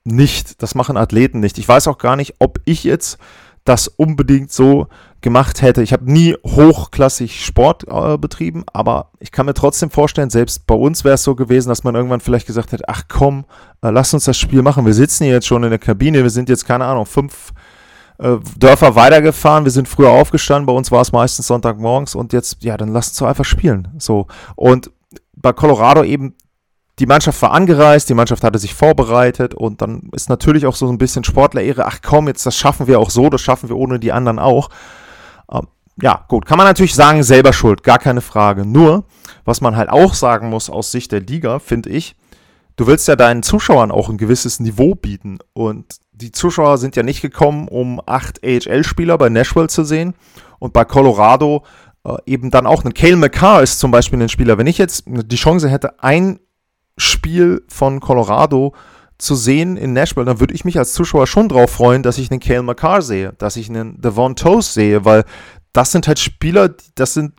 nicht, 0.07 0.63
das 0.63 0.75
machen 0.75 0.97
Athleten 0.97 1.41
nicht. 1.41 1.59
Ich 1.59 1.69
weiß 1.69 1.89
auch 1.89 1.99
gar 1.99 2.17
nicht, 2.17 2.37
ob 2.39 2.61
ich 2.65 2.85
jetzt 2.85 3.19
das 3.65 3.89
unbedingt 3.89 4.53
so 4.53 4.87
gemacht 5.21 5.61
hätte. 5.61 5.83
Ich 5.83 5.93
habe 5.93 6.11
nie 6.11 6.37
hochklassig 6.47 7.45
Sport 7.45 7.85
äh, 7.89 8.17
betrieben, 8.17 8.65
aber 8.73 9.11
ich 9.19 9.33
kann 9.33 9.47
mir 9.47 9.55
trotzdem 9.55 9.91
vorstellen, 9.91 10.31
selbst 10.31 10.67
bei 10.67 10.75
uns 10.75 11.03
wäre 11.05 11.17
es 11.17 11.25
so 11.25 11.35
gewesen, 11.35 11.69
dass 11.69 11.83
man 11.83 11.95
irgendwann 11.95 12.21
vielleicht 12.21 12.47
gesagt 12.47 12.73
hätte, 12.73 12.85
ach 12.87 13.03
komm, 13.09 13.45
äh, 13.83 13.91
lass 13.91 14.15
uns 14.15 14.25
das 14.25 14.39
Spiel 14.39 14.63
machen. 14.63 14.87
Wir 14.87 14.95
sitzen 14.95 15.25
hier 15.25 15.35
jetzt 15.35 15.47
schon 15.47 15.65
in 15.65 15.71
der 15.71 15.81
Kabine, 15.81 16.23
wir 16.23 16.31
sind 16.31 16.49
jetzt, 16.49 16.65
keine 16.65 16.85
Ahnung, 16.85 17.07
fünf 17.07 17.53
äh, 18.19 18.37
Dörfer 18.57 18.95
weitergefahren, 18.95 19.65
wir 19.65 19.73
sind 19.73 19.89
früher 19.89 20.11
aufgestanden, 20.11 20.67
bei 20.67 20.73
uns 20.73 20.93
war 20.93 21.01
es 21.01 21.11
meistens 21.11 21.49
Sonntagmorgens 21.49 22.15
und 22.15 22.33
jetzt, 22.33 22.63
ja, 22.63 22.77
dann 22.77 22.93
lass 22.93 23.09
uns 23.09 23.19
doch 23.19 23.27
einfach 23.27 23.45
spielen. 23.45 23.89
So. 23.99 24.29
Und 24.55 24.93
bei 25.35 25.53
Colorado 25.53 26.05
eben 26.05 26.35
die 26.99 27.07
Mannschaft 27.07 27.41
war 27.43 27.53
angereist, 27.53 28.09
die 28.09 28.15
Mannschaft 28.15 28.43
hatte 28.43 28.59
sich 28.59 28.75
vorbereitet 28.75 29.55
und 29.55 29.83
dann 29.83 30.09
ist 30.13 30.31
natürlich 30.31 30.67
auch 30.67 30.75
so 30.75 30.89
ein 30.89 30.99
bisschen 30.99 31.25
Sportlerehre, 31.25 31.85
ach 31.85 31.99
komm, 32.03 32.27
jetzt 32.29 32.47
das 32.47 32.57
schaffen 32.57 32.87
wir 32.87 32.99
auch 32.99 33.11
so, 33.11 33.29
das 33.29 33.43
schaffen 33.43 33.69
wir 33.69 33.77
ohne 33.77 33.99
die 33.99 34.13
anderen 34.13 34.39
auch. 34.39 34.71
Ähm, 35.53 35.67
ja, 36.01 36.25
gut, 36.29 36.47
kann 36.47 36.57
man 36.57 36.67
natürlich 36.67 36.95
sagen, 36.95 37.23
selber 37.23 37.53
schuld, 37.53 37.83
gar 37.83 37.99
keine 37.99 38.23
Frage. 38.23 38.65
Nur, 38.65 39.05
was 39.45 39.61
man 39.61 39.77
halt 39.77 39.91
auch 39.91 40.15
sagen 40.15 40.49
muss 40.49 40.71
aus 40.71 40.91
Sicht 40.91 41.13
der 41.13 41.21
Liga, 41.21 41.59
finde 41.59 41.91
ich, 41.91 42.17
du 42.77 42.87
willst 42.87 43.09
ja 43.09 43.17
deinen 43.17 43.43
Zuschauern 43.43 43.91
auch 43.91 44.09
ein 44.09 44.19
gewisses 44.19 44.59
Niveau 44.59 44.95
bieten 44.95 45.39
und 45.53 45.97
die 46.13 46.33
Zuschauer 46.33 46.79
sind 46.79 46.97
ja 46.97 47.03
nicht 47.03 47.21
gekommen, 47.21 47.69
um 47.69 48.01
acht 48.07 48.43
AHL-Spieler 48.43 49.19
bei 49.19 49.29
Nashville 49.29 49.69
zu 49.69 49.85
sehen 49.85 50.15
und 50.59 50.73
bei 50.73 50.87
Colorado 50.87 51.63
äh, 52.05 52.17
eben 52.25 52.51
dann 52.51 52.67
auch 52.67 52.85
ein 52.85 52.95
Cale 52.95 53.17
McCarr 53.17 53.63
ist 53.63 53.81
zum 53.81 53.91
Beispiel 53.91 54.23
ein 54.23 54.31
Spieler. 54.31 54.57
Wenn 54.57 54.67
ich 54.67 54.79
jetzt 54.79 55.05
die 55.07 55.37
Chance 55.37 55.69
hätte, 55.69 56.03
ein 56.03 56.39
Spiel 56.97 57.63
von 57.69 58.01
Colorado 58.01 58.75
zu 59.19 59.35
sehen 59.35 59.77
in 59.77 59.93
Nashville, 59.93 60.27
dann 60.27 60.41
würde 60.41 60.55
ich 60.55 60.65
mich 60.65 60.79
als 60.79 60.93
Zuschauer 60.93 61.27
schon 61.27 61.49
drauf 61.49 61.71
freuen, 61.71 62.03
dass 62.03 62.19
ich 62.19 62.31
einen 62.31 62.41
Kale 62.41 62.63
McCarr 62.63 63.03
sehe, 63.03 63.33
dass 63.39 63.57
ich 63.57 63.69
einen 63.69 64.01
Devon 64.01 64.37
Toast 64.37 64.75
sehe, 64.75 65.05
weil 65.05 65.25
das 65.73 65.93
sind 65.93 66.07
halt 66.07 66.19
Spieler, 66.19 66.75
das 66.95 67.15
sind 67.15 67.33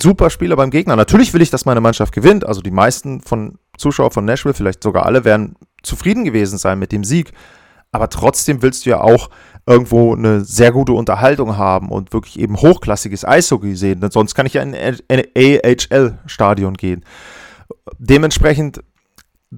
super 0.00 0.30
Spieler 0.30 0.56
beim 0.56 0.70
Gegner. 0.70 0.96
Natürlich 0.96 1.32
will 1.34 1.42
ich, 1.42 1.50
dass 1.50 1.64
meine 1.64 1.80
Mannschaft 1.80 2.14
gewinnt. 2.14 2.46
Also 2.46 2.60
die 2.60 2.70
meisten 2.70 3.20
von 3.20 3.58
Zuschauern 3.76 4.10
von 4.10 4.24
Nashville, 4.24 4.54
vielleicht 4.54 4.82
sogar 4.82 5.06
alle, 5.06 5.24
werden 5.24 5.56
zufrieden 5.82 6.24
gewesen 6.24 6.58
sein 6.58 6.78
mit 6.78 6.92
dem 6.92 7.04
Sieg. 7.04 7.32
Aber 7.90 8.08
trotzdem 8.08 8.62
willst 8.62 8.86
du 8.86 8.90
ja 8.90 9.00
auch 9.00 9.28
irgendwo 9.66 10.14
eine 10.14 10.44
sehr 10.44 10.72
gute 10.72 10.92
Unterhaltung 10.92 11.58
haben 11.58 11.90
und 11.90 12.12
wirklich 12.12 12.38
eben 12.38 12.56
hochklassiges 12.56 13.24
Eishockey 13.24 13.76
sehen. 13.76 14.00
Denn 14.00 14.10
sonst 14.10 14.34
kann 14.34 14.46
ich 14.46 14.54
ja 14.54 14.62
in 14.62 14.74
ein 14.74 15.24
AHL-Stadion 15.36 16.74
gehen. 16.74 17.04
Dementsprechend 17.98 18.82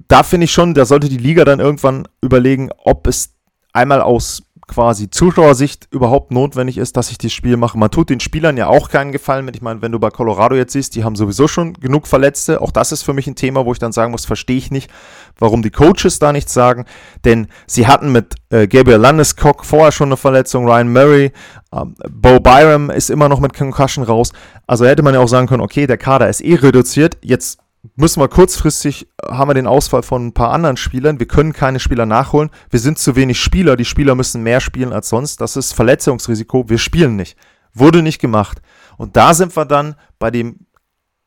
da 0.07 0.23
finde 0.23 0.45
ich 0.45 0.51
schon, 0.51 0.73
da 0.73 0.85
sollte 0.85 1.07
die 1.07 1.17
Liga 1.17 1.45
dann 1.45 1.59
irgendwann 1.59 2.07
überlegen, 2.21 2.69
ob 2.83 3.07
es 3.07 3.33
einmal 3.71 4.01
aus 4.01 4.43
quasi 4.67 5.09
Zuschauersicht 5.09 5.87
überhaupt 5.91 6.31
notwendig 6.31 6.77
ist, 6.77 6.97
dass 6.97 7.11
ich 7.11 7.17
dieses 7.17 7.33
Spiel 7.33 7.55
mache. 7.55 7.77
Man 7.77 7.91
tut 7.91 8.09
den 8.09 8.19
Spielern 8.19 8.57
ja 8.57 8.67
auch 8.67 8.89
keinen 8.89 9.11
Gefallen 9.11 9.45
mit. 9.45 9.55
Ich 9.55 9.61
meine, 9.61 9.81
wenn 9.81 9.91
du 9.91 9.99
bei 9.99 10.09
Colorado 10.09 10.55
jetzt 10.55 10.73
siehst, 10.73 10.95
die 10.95 11.03
haben 11.03 11.15
sowieso 11.15 11.47
schon 11.47 11.73
genug 11.73 12.07
Verletzte. 12.07 12.61
Auch 12.61 12.71
das 12.71 12.91
ist 12.91 13.03
für 13.03 13.13
mich 13.13 13.27
ein 13.27 13.35
Thema, 13.35 13.65
wo 13.65 13.73
ich 13.73 13.79
dann 13.79 13.91
sagen 13.91 14.11
muss, 14.11 14.25
verstehe 14.25 14.57
ich 14.57 14.71
nicht, 14.71 14.89
warum 15.37 15.61
die 15.61 15.69
Coaches 15.69 16.19
da 16.19 16.31
nichts 16.31 16.53
sagen. 16.53 16.85
Denn 17.23 17.47
sie 17.67 17.85
hatten 17.85 18.11
mit 18.11 18.35
äh, 18.49 18.67
Gabriel 18.67 18.97
Landeskog 18.97 19.65
vorher 19.65 19.91
schon 19.91 20.09
eine 20.09 20.17
Verletzung, 20.17 20.67
Ryan 20.67 20.91
Murray, 20.91 21.31
ähm, 21.71 21.95
Bo 22.09 22.39
Byram 22.39 22.89
ist 22.89 23.11
immer 23.11 23.29
noch 23.29 23.39
mit 23.39 23.53
Concussion 23.53 24.03
raus. 24.03 24.31
Also 24.65 24.85
hätte 24.85 25.03
man 25.03 25.13
ja 25.13 25.19
auch 25.19 25.27
sagen 25.27 25.47
können, 25.47 25.61
okay, 25.61 25.85
der 25.85 25.97
Kader 25.97 26.27
ist 26.27 26.41
eh 26.41 26.55
reduziert. 26.55 27.17
Jetzt 27.21 27.59
müssen 27.95 28.21
wir 28.21 28.27
kurzfristig, 28.27 29.07
haben 29.27 29.49
wir 29.49 29.53
den 29.53 29.67
Ausfall 29.67 30.03
von 30.03 30.27
ein 30.27 30.33
paar 30.33 30.51
anderen 30.51 30.77
Spielern. 30.77 31.19
Wir 31.19 31.27
können 31.27 31.53
keine 31.53 31.79
Spieler 31.79 32.05
nachholen. 32.05 32.49
Wir 32.69 32.79
sind 32.79 32.99
zu 32.99 33.15
wenig 33.15 33.39
Spieler. 33.39 33.75
Die 33.75 33.85
Spieler 33.85 34.15
müssen 34.15 34.43
mehr 34.43 34.59
spielen 34.59 34.93
als 34.93 35.09
sonst. 35.09 35.41
Das 35.41 35.55
ist 35.55 35.73
Verletzungsrisiko. 35.73 36.69
Wir 36.69 36.77
spielen 36.77 37.15
nicht. 37.15 37.37
Wurde 37.73 38.01
nicht 38.01 38.19
gemacht. 38.19 38.61
Und 38.97 39.15
da 39.15 39.33
sind 39.33 39.55
wir 39.55 39.65
dann 39.65 39.95
bei 40.19 40.31
dem 40.31 40.65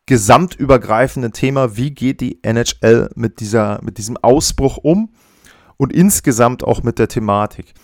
gesamtübergreifenden 0.06 1.32
Thema, 1.32 1.76
wie 1.76 1.90
geht 1.90 2.20
die 2.22 2.42
NHL 2.42 3.10
mit, 3.14 3.40
dieser, 3.40 3.78
mit 3.82 3.98
diesem 3.98 4.16
Ausbruch 4.16 4.78
um 4.78 5.12
und 5.76 5.92
insgesamt 5.92 6.64
auch 6.64 6.82
mit 6.82 6.98
der 6.98 7.08
Thematik. 7.08 7.74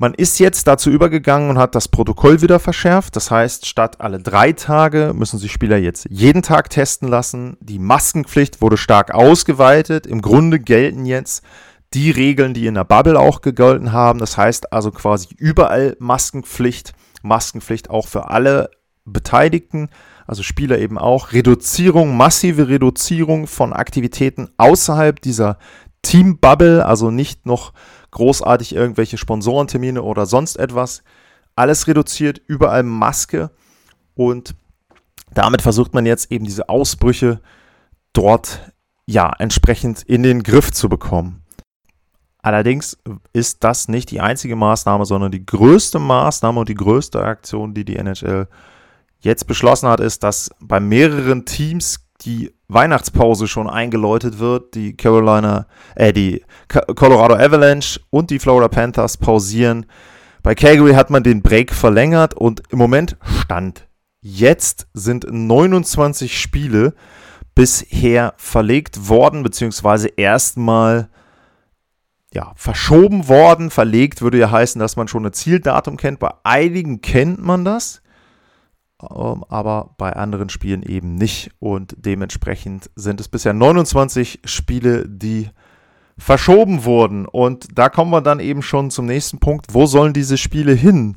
Man 0.00 0.14
ist 0.14 0.38
jetzt 0.38 0.68
dazu 0.68 0.90
übergegangen 0.90 1.50
und 1.50 1.58
hat 1.58 1.74
das 1.74 1.88
Protokoll 1.88 2.40
wieder 2.40 2.60
verschärft. 2.60 3.16
Das 3.16 3.32
heißt, 3.32 3.66
statt 3.66 4.00
alle 4.00 4.20
drei 4.20 4.52
Tage 4.52 5.12
müssen 5.12 5.40
sich 5.40 5.50
Spieler 5.50 5.76
jetzt 5.76 6.06
jeden 6.08 6.42
Tag 6.42 6.70
testen 6.70 7.08
lassen. 7.08 7.56
Die 7.60 7.80
Maskenpflicht 7.80 8.60
wurde 8.60 8.76
stark 8.76 9.12
ausgeweitet. 9.12 10.06
Im 10.06 10.22
Grunde 10.22 10.60
gelten 10.60 11.04
jetzt 11.04 11.42
die 11.94 12.12
Regeln, 12.12 12.54
die 12.54 12.66
in 12.66 12.74
der 12.74 12.84
Bubble 12.84 13.18
auch 13.18 13.40
gegolten 13.40 13.90
haben. 13.90 14.20
Das 14.20 14.36
heißt 14.36 14.72
also 14.72 14.92
quasi 14.92 15.34
überall 15.36 15.96
Maskenpflicht. 15.98 16.92
Maskenpflicht 17.24 17.90
auch 17.90 18.06
für 18.06 18.30
alle 18.30 18.70
Beteiligten, 19.04 19.88
also 20.28 20.44
Spieler 20.44 20.78
eben 20.78 20.96
auch. 20.96 21.32
Reduzierung, 21.32 22.16
massive 22.16 22.68
Reduzierung 22.68 23.48
von 23.48 23.72
Aktivitäten 23.72 24.48
außerhalb 24.58 25.20
dieser 25.20 25.58
Team-Bubble, 26.02 26.86
also 26.86 27.10
nicht 27.10 27.46
noch 27.46 27.72
großartig 28.18 28.74
irgendwelche 28.74 29.16
Sponsorentermine 29.16 30.02
oder 30.02 30.26
sonst 30.26 30.56
etwas. 30.56 31.04
Alles 31.54 31.86
reduziert, 31.86 32.40
überall 32.46 32.82
Maske 32.82 33.50
und 34.14 34.54
damit 35.32 35.62
versucht 35.62 35.94
man 35.94 36.04
jetzt 36.04 36.32
eben 36.32 36.44
diese 36.44 36.68
Ausbrüche 36.68 37.40
dort 38.12 38.72
ja 39.06 39.32
entsprechend 39.38 40.02
in 40.02 40.24
den 40.24 40.42
Griff 40.42 40.72
zu 40.72 40.88
bekommen. 40.88 41.44
Allerdings 42.42 42.98
ist 43.32 43.62
das 43.62 43.86
nicht 43.86 44.10
die 44.10 44.20
einzige 44.20 44.56
Maßnahme, 44.56 45.04
sondern 45.04 45.30
die 45.30 45.46
größte 45.46 46.00
Maßnahme 46.00 46.60
und 46.60 46.68
die 46.68 46.74
größte 46.74 47.22
Aktion, 47.22 47.74
die 47.74 47.84
die 47.84 47.96
NHL 47.96 48.48
jetzt 49.20 49.46
beschlossen 49.46 49.88
hat, 49.88 50.00
ist, 50.00 50.24
dass 50.24 50.50
bei 50.60 50.80
mehreren 50.80 51.44
Teams 51.44 52.07
die 52.22 52.52
Weihnachtspause 52.68 53.46
schon 53.46 53.68
eingeläutet 53.68 54.38
wird. 54.38 54.74
Die 54.74 54.96
Carolina, 54.96 55.66
äh, 55.94 56.12
die 56.12 56.42
Colorado 56.68 57.34
Avalanche 57.34 58.00
und 58.10 58.30
die 58.30 58.38
Florida 58.38 58.68
Panthers 58.68 59.16
pausieren. 59.16 59.86
Bei 60.42 60.54
Calgary 60.54 60.92
hat 60.92 61.10
man 61.10 61.22
den 61.22 61.42
Break 61.42 61.72
verlängert 61.72 62.34
und 62.34 62.62
im 62.70 62.78
Moment 62.78 63.16
stand. 63.42 63.86
Jetzt 64.20 64.88
sind 64.94 65.26
29 65.30 66.38
Spiele 66.38 66.94
bisher 67.54 68.34
verlegt 68.36 69.08
worden, 69.08 69.42
beziehungsweise 69.42 70.08
erstmal 70.08 71.08
ja, 72.32 72.52
verschoben 72.56 73.28
worden. 73.28 73.70
Verlegt 73.70 74.22
würde 74.22 74.38
ja 74.38 74.50
heißen, 74.50 74.78
dass 74.78 74.96
man 74.96 75.08
schon 75.08 75.24
ein 75.24 75.32
Zieldatum 75.32 75.96
kennt. 75.96 76.18
Bei 76.18 76.32
einigen 76.44 77.00
kennt 77.00 77.42
man 77.42 77.64
das. 77.64 78.02
Ähm, 79.02 79.44
aber 79.48 79.94
bei 79.96 80.12
anderen 80.12 80.48
Spielen 80.48 80.82
eben 80.82 81.14
nicht. 81.14 81.50
Und 81.60 81.94
dementsprechend 81.98 82.90
sind 82.96 83.20
es 83.20 83.28
bisher 83.28 83.52
29 83.52 84.40
Spiele, 84.44 85.08
die 85.08 85.50
verschoben 86.16 86.84
wurden. 86.84 87.26
Und 87.26 87.78
da 87.78 87.88
kommen 87.88 88.10
wir 88.10 88.20
dann 88.20 88.40
eben 88.40 88.62
schon 88.62 88.90
zum 88.90 89.06
nächsten 89.06 89.38
Punkt. 89.38 89.66
Wo 89.72 89.86
sollen 89.86 90.12
diese 90.12 90.36
Spiele 90.36 90.72
hin? 90.72 91.16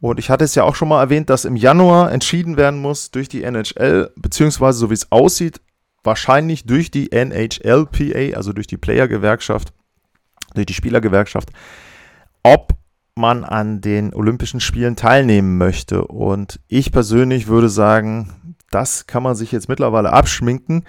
Und 0.00 0.18
ich 0.18 0.30
hatte 0.30 0.44
es 0.44 0.54
ja 0.54 0.62
auch 0.64 0.74
schon 0.74 0.88
mal 0.88 1.00
erwähnt, 1.00 1.28
dass 1.30 1.44
im 1.44 1.56
Januar 1.56 2.12
entschieden 2.12 2.56
werden 2.56 2.80
muss 2.80 3.10
durch 3.10 3.28
die 3.28 3.42
NHL, 3.42 4.12
beziehungsweise 4.16 4.78
so 4.78 4.90
wie 4.90 4.94
es 4.94 5.10
aussieht, 5.10 5.60
wahrscheinlich 6.04 6.64
durch 6.64 6.90
die 6.90 7.10
NHLPA, 7.10 8.36
also 8.36 8.52
durch 8.52 8.68
die 8.68 8.76
Player-Gewerkschaft, 8.76 9.72
durch 10.54 10.66
die 10.66 10.74
Spielergewerkschaft, 10.74 11.50
ob 12.44 12.74
man 13.18 13.44
an 13.44 13.80
den 13.82 14.14
Olympischen 14.14 14.60
Spielen 14.60 14.96
teilnehmen 14.96 15.58
möchte. 15.58 16.06
Und 16.06 16.60
ich 16.68 16.92
persönlich 16.92 17.48
würde 17.48 17.68
sagen, 17.68 18.54
das 18.70 19.06
kann 19.06 19.22
man 19.22 19.34
sich 19.34 19.52
jetzt 19.52 19.68
mittlerweile 19.68 20.12
abschminken. 20.12 20.84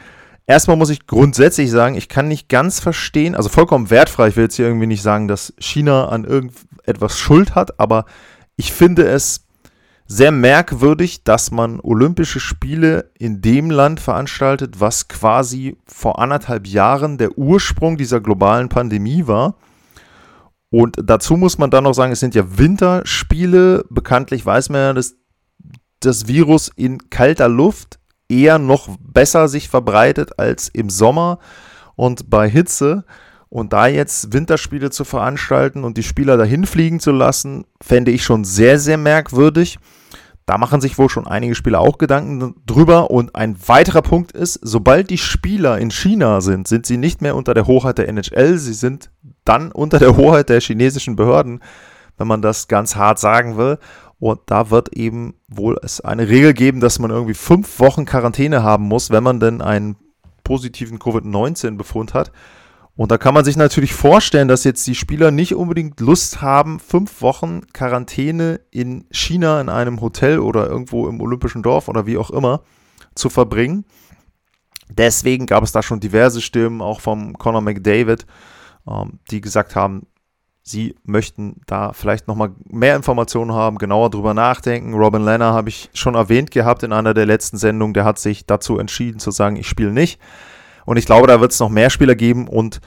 Erstmal 0.47 0.77
muss 0.77 0.89
ich 0.89 1.05
grundsätzlich 1.05 1.69
sagen, 1.69 1.95
ich 1.95 2.09
kann 2.09 2.27
nicht 2.27 2.49
ganz 2.49 2.79
verstehen, 2.79 3.35
also 3.35 3.49
vollkommen 3.49 3.89
wertfrei, 3.89 4.29
ich 4.29 4.35
will 4.35 4.45
jetzt 4.45 4.55
hier 4.55 4.65
irgendwie 4.65 4.87
nicht 4.87 5.03
sagen, 5.03 5.27
dass 5.27 5.53
China 5.59 6.09
an 6.09 6.23
irgendetwas 6.23 7.19
Schuld 7.19 7.53
hat, 7.53 7.79
aber 7.79 8.05
ich 8.55 8.73
finde 8.73 9.07
es 9.07 9.45
sehr 10.07 10.31
merkwürdig, 10.31 11.23
dass 11.23 11.51
man 11.51 11.79
Olympische 11.79 12.39
Spiele 12.39 13.11
in 13.19 13.41
dem 13.41 13.69
Land 13.69 13.99
veranstaltet, 13.99 14.79
was 14.79 15.07
quasi 15.07 15.77
vor 15.85 16.17
anderthalb 16.17 16.65
Jahren 16.65 17.19
der 17.19 17.37
Ursprung 17.37 17.95
dieser 17.95 18.19
globalen 18.19 18.69
Pandemie 18.69 19.27
war 19.27 19.55
und 20.71 20.97
dazu 21.03 21.35
muss 21.35 21.57
man 21.57 21.71
dann 21.71 21.85
noch 21.85 21.93
sagen, 21.93 22.11
es 22.11 22.19
sind 22.19 22.35
ja 22.35 22.57
Winterspiele. 22.57 23.85
Bekanntlich 23.89 24.45
weiß 24.45 24.69
man 24.69 24.81
ja, 24.81 24.93
dass 24.93 25.15
das 25.99 26.27
Virus 26.27 26.71
in 26.75 27.09
kalter 27.09 27.49
Luft 27.49 27.99
eher 28.29 28.59
noch 28.59 28.95
besser 28.99 29.47
sich 29.47 29.67
verbreitet 29.69 30.37
als 30.37 30.69
im 30.69 30.89
Sommer 30.89 31.39
und 31.95 32.29
bei 32.29 32.47
Hitze. 32.49 33.03
Und 33.49 33.73
da 33.73 33.87
jetzt 33.87 34.31
Winterspiele 34.31 34.91
zu 34.91 35.03
veranstalten 35.03 35.83
und 35.83 35.97
die 35.97 36.03
Spieler 36.03 36.37
dahin 36.37 36.67
fliegen 36.67 36.99
zu 36.99 37.11
lassen, 37.11 37.65
fände 37.81 38.11
ich 38.11 38.23
schon 38.23 38.43
sehr, 38.43 38.77
sehr 38.77 38.97
merkwürdig. 38.97 39.79
Da 40.49 40.57
machen 40.57 40.81
sich 40.81 40.97
wohl 40.97 41.09
schon 41.09 41.27
einige 41.27 41.53
Spieler 41.53 41.79
auch 41.79 41.99
Gedanken 41.99 42.55
drüber. 42.65 43.11
Und 43.11 43.35
ein 43.35 43.55
weiterer 43.67 44.01
Punkt 44.01 44.31
ist, 44.31 44.59
sobald 44.63 45.11
die 45.11 45.19
Spieler 45.19 45.77
in 45.77 45.91
China 45.91 46.41
sind, 46.41 46.67
sind 46.67 46.87
sie 46.87 46.97
nicht 46.97 47.21
mehr 47.21 47.35
unter 47.35 47.53
der 47.53 47.67
Hochheit 47.67 47.99
der 47.99 48.09
NHL, 48.09 48.57
sie 48.57 48.73
sind 48.73 49.11
dann 49.45 49.71
unter 49.71 49.99
der 49.99 50.17
Hoheit 50.17 50.49
der 50.49 50.59
chinesischen 50.59 51.15
Behörden, 51.15 51.61
wenn 52.17 52.25
man 52.25 52.41
das 52.41 52.67
ganz 52.67 52.95
hart 52.95 53.19
sagen 53.19 53.57
will. 53.57 53.77
Und 54.17 54.39
da 54.47 54.71
wird 54.71 54.91
eben 54.93 55.35
wohl 55.49 55.77
es 55.83 56.01
eine 56.01 56.27
Regel 56.27 56.55
geben, 56.55 56.79
dass 56.79 56.97
man 56.97 57.11
irgendwie 57.11 57.35
fünf 57.35 57.79
Wochen 57.79 58.05
Quarantäne 58.05 58.63
haben 58.63 58.85
muss, 58.85 59.11
wenn 59.11 59.23
man 59.23 59.39
denn 59.39 59.61
einen 59.61 59.97
positiven 60.43 60.97
Covid-19-Befund 60.97 62.15
hat. 62.15 62.31
Und 62.99 63.11
da 63.11 63.17
kann 63.17 63.33
man 63.33 63.45
sich 63.45 63.55
natürlich 63.55 63.93
vorstellen, 63.93 64.49
dass 64.49 64.65
jetzt 64.65 64.85
die 64.85 64.93
Spieler 64.93 65.31
nicht 65.31 65.55
unbedingt 65.55 66.01
Lust 66.01 66.41
haben, 66.41 66.81
fünf 66.81 67.21
Wochen 67.21 67.61
Quarantäne 67.71 68.59
in 68.71 69.05
China 69.09 69.61
in 69.61 69.69
einem 69.69 70.01
Hotel 70.01 70.39
oder 70.39 70.67
irgendwo 70.67 71.07
im 71.07 71.21
Olympischen 71.21 71.63
Dorf 71.63 71.87
oder 71.87 72.05
wie 72.05 72.17
auch 72.17 72.29
immer 72.29 72.61
zu 73.15 73.29
verbringen. 73.29 73.85
Deswegen 74.89 75.45
gab 75.45 75.63
es 75.63 75.71
da 75.71 75.81
schon 75.81 76.01
diverse 76.01 76.41
Stimmen, 76.41 76.81
auch 76.81 76.99
vom 76.99 77.37
Conor 77.37 77.61
McDavid, 77.61 78.25
ähm, 78.85 79.19
die 79.31 79.39
gesagt 79.39 79.77
haben, 79.77 80.05
sie 80.61 80.93
möchten 81.03 81.61
da 81.67 81.93
vielleicht 81.93 82.27
nochmal 82.27 82.51
mehr 82.65 82.97
Informationen 82.97 83.53
haben, 83.53 83.77
genauer 83.77 84.09
drüber 84.09 84.33
nachdenken. 84.33 84.93
Robin 84.93 85.23
Lenner 85.23 85.53
habe 85.53 85.69
ich 85.69 85.89
schon 85.93 86.15
erwähnt 86.15 86.51
gehabt 86.51 86.83
in 86.83 86.91
einer 86.91 87.13
der 87.13 87.25
letzten 87.25 87.57
Sendungen, 87.57 87.93
der 87.93 88.03
hat 88.03 88.19
sich 88.19 88.45
dazu 88.45 88.77
entschieden 88.77 89.19
zu 89.19 89.31
sagen, 89.31 89.55
ich 89.55 89.69
spiele 89.69 89.93
nicht. 89.93 90.19
Und 90.89 90.97
ich 90.97 91.05
glaube, 91.05 91.27
da 91.27 91.39
wird 91.39 91.51
es 91.51 91.59
noch 91.59 91.69
mehr 91.69 91.91
Spieler 91.91 92.15
geben 92.15 92.47
und 92.47 92.81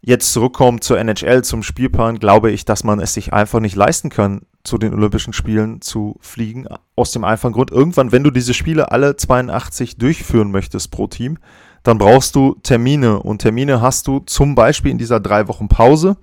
jetzt 0.00 0.32
zurückkommen 0.32 0.80
zur 0.80 0.96
NHL, 0.96 1.42
zum 1.42 1.64
Spielplan, 1.64 2.20
glaube 2.20 2.52
ich, 2.52 2.64
dass 2.64 2.84
man 2.84 3.00
es 3.00 3.14
sich 3.14 3.32
einfach 3.32 3.58
nicht 3.58 3.74
leisten 3.74 4.10
kann, 4.10 4.42
zu 4.62 4.78
den 4.78 4.94
Olympischen 4.94 5.32
Spielen 5.32 5.80
zu 5.80 6.14
fliegen. 6.20 6.68
Aus 6.94 7.10
dem 7.10 7.24
einfachen 7.24 7.50
Grund, 7.50 7.72
irgendwann, 7.72 8.12
wenn 8.12 8.22
du 8.22 8.30
diese 8.30 8.54
Spiele 8.54 8.92
alle 8.92 9.16
82 9.16 9.96
durchführen 9.96 10.52
möchtest 10.52 10.92
pro 10.92 11.08
Team, 11.08 11.38
dann 11.82 11.98
brauchst 11.98 12.36
du 12.36 12.54
Termine. 12.62 13.18
Und 13.18 13.42
Termine 13.42 13.80
hast 13.80 14.06
du 14.06 14.20
zum 14.20 14.54
Beispiel 14.54 14.92
in 14.92 14.98
dieser 14.98 15.18
drei 15.18 15.48
Wochen 15.48 15.66
Pause. 15.66 16.16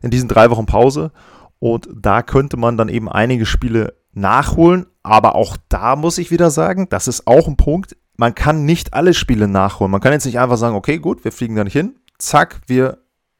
In 0.00 0.12
diesen 0.12 0.28
drei 0.28 0.48
Wochen 0.50 0.66
Pause. 0.66 1.10
Und 1.58 1.88
da 1.92 2.22
könnte 2.22 2.56
man 2.56 2.76
dann 2.76 2.88
eben 2.88 3.08
einige 3.08 3.46
Spiele 3.46 3.94
nachholen. 4.12 4.86
Aber 5.02 5.34
auch 5.34 5.56
da 5.68 5.96
muss 5.96 6.18
ich 6.18 6.30
wieder 6.30 6.50
sagen, 6.50 6.86
das 6.88 7.08
ist 7.08 7.26
auch 7.26 7.48
ein 7.48 7.56
Punkt. 7.56 7.96
Man 8.22 8.36
kann 8.36 8.64
nicht 8.64 8.94
alle 8.94 9.14
Spiele 9.14 9.48
nachholen. 9.48 9.90
Man 9.90 10.00
kann 10.00 10.12
jetzt 10.12 10.26
nicht 10.26 10.38
einfach 10.38 10.56
sagen, 10.56 10.76
okay, 10.76 11.00
gut, 11.00 11.24
wir 11.24 11.32
fliegen 11.32 11.56
da 11.56 11.64
nicht 11.64 11.72
hin. 11.72 11.96
Zack, 12.18 12.60
wir 12.68 12.98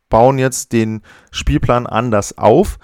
bauen 0.08 0.38
jetzt 0.38 0.72
den 0.72 1.02
Spielplan 1.30 1.86
anders 1.86 2.36
auf. 2.36 2.80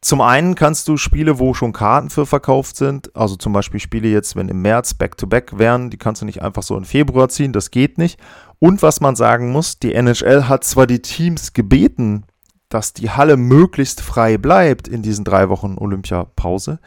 Zum 0.00 0.20
einen 0.20 0.54
kannst 0.54 0.86
du 0.86 0.96
Spiele, 0.96 1.40
wo 1.40 1.52
schon 1.52 1.72
Karten 1.72 2.10
für 2.10 2.26
verkauft 2.26 2.76
sind, 2.76 3.16
also 3.16 3.34
zum 3.34 3.52
Beispiel 3.52 3.80
Spiele 3.80 4.06
jetzt, 4.06 4.36
wenn 4.36 4.48
im 4.48 4.62
März 4.62 4.94
Back-to-Back 4.94 5.54
-back 5.54 5.58
wären, 5.58 5.90
die 5.90 5.96
kannst 5.96 6.22
du 6.22 6.26
nicht 6.26 6.42
einfach 6.42 6.62
so 6.62 6.76
in 6.76 6.84
Februar 6.84 7.28
ziehen, 7.28 7.52
das 7.52 7.72
geht 7.72 7.98
nicht. 7.98 8.20
Und 8.60 8.80
was 8.80 9.00
man 9.00 9.16
sagen 9.16 9.50
muss, 9.50 9.80
die 9.80 9.94
NHL 9.94 10.46
hat 10.46 10.62
zwar 10.62 10.86
die 10.86 11.02
Teams 11.02 11.54
gebeten, 11.54 12.22
dass 12.68 12.92
die 12.92 13.10
Halle 13.10 13.36
möglichst 13.36 14.00
frei 14.00 14.38
bleibt 14.38 14.86
in 14.86 15.02
diesen 15.02 15.24
drei 15.24 15.48
Wochen 15.48 15.76
Olympiapause, 15.76 16.78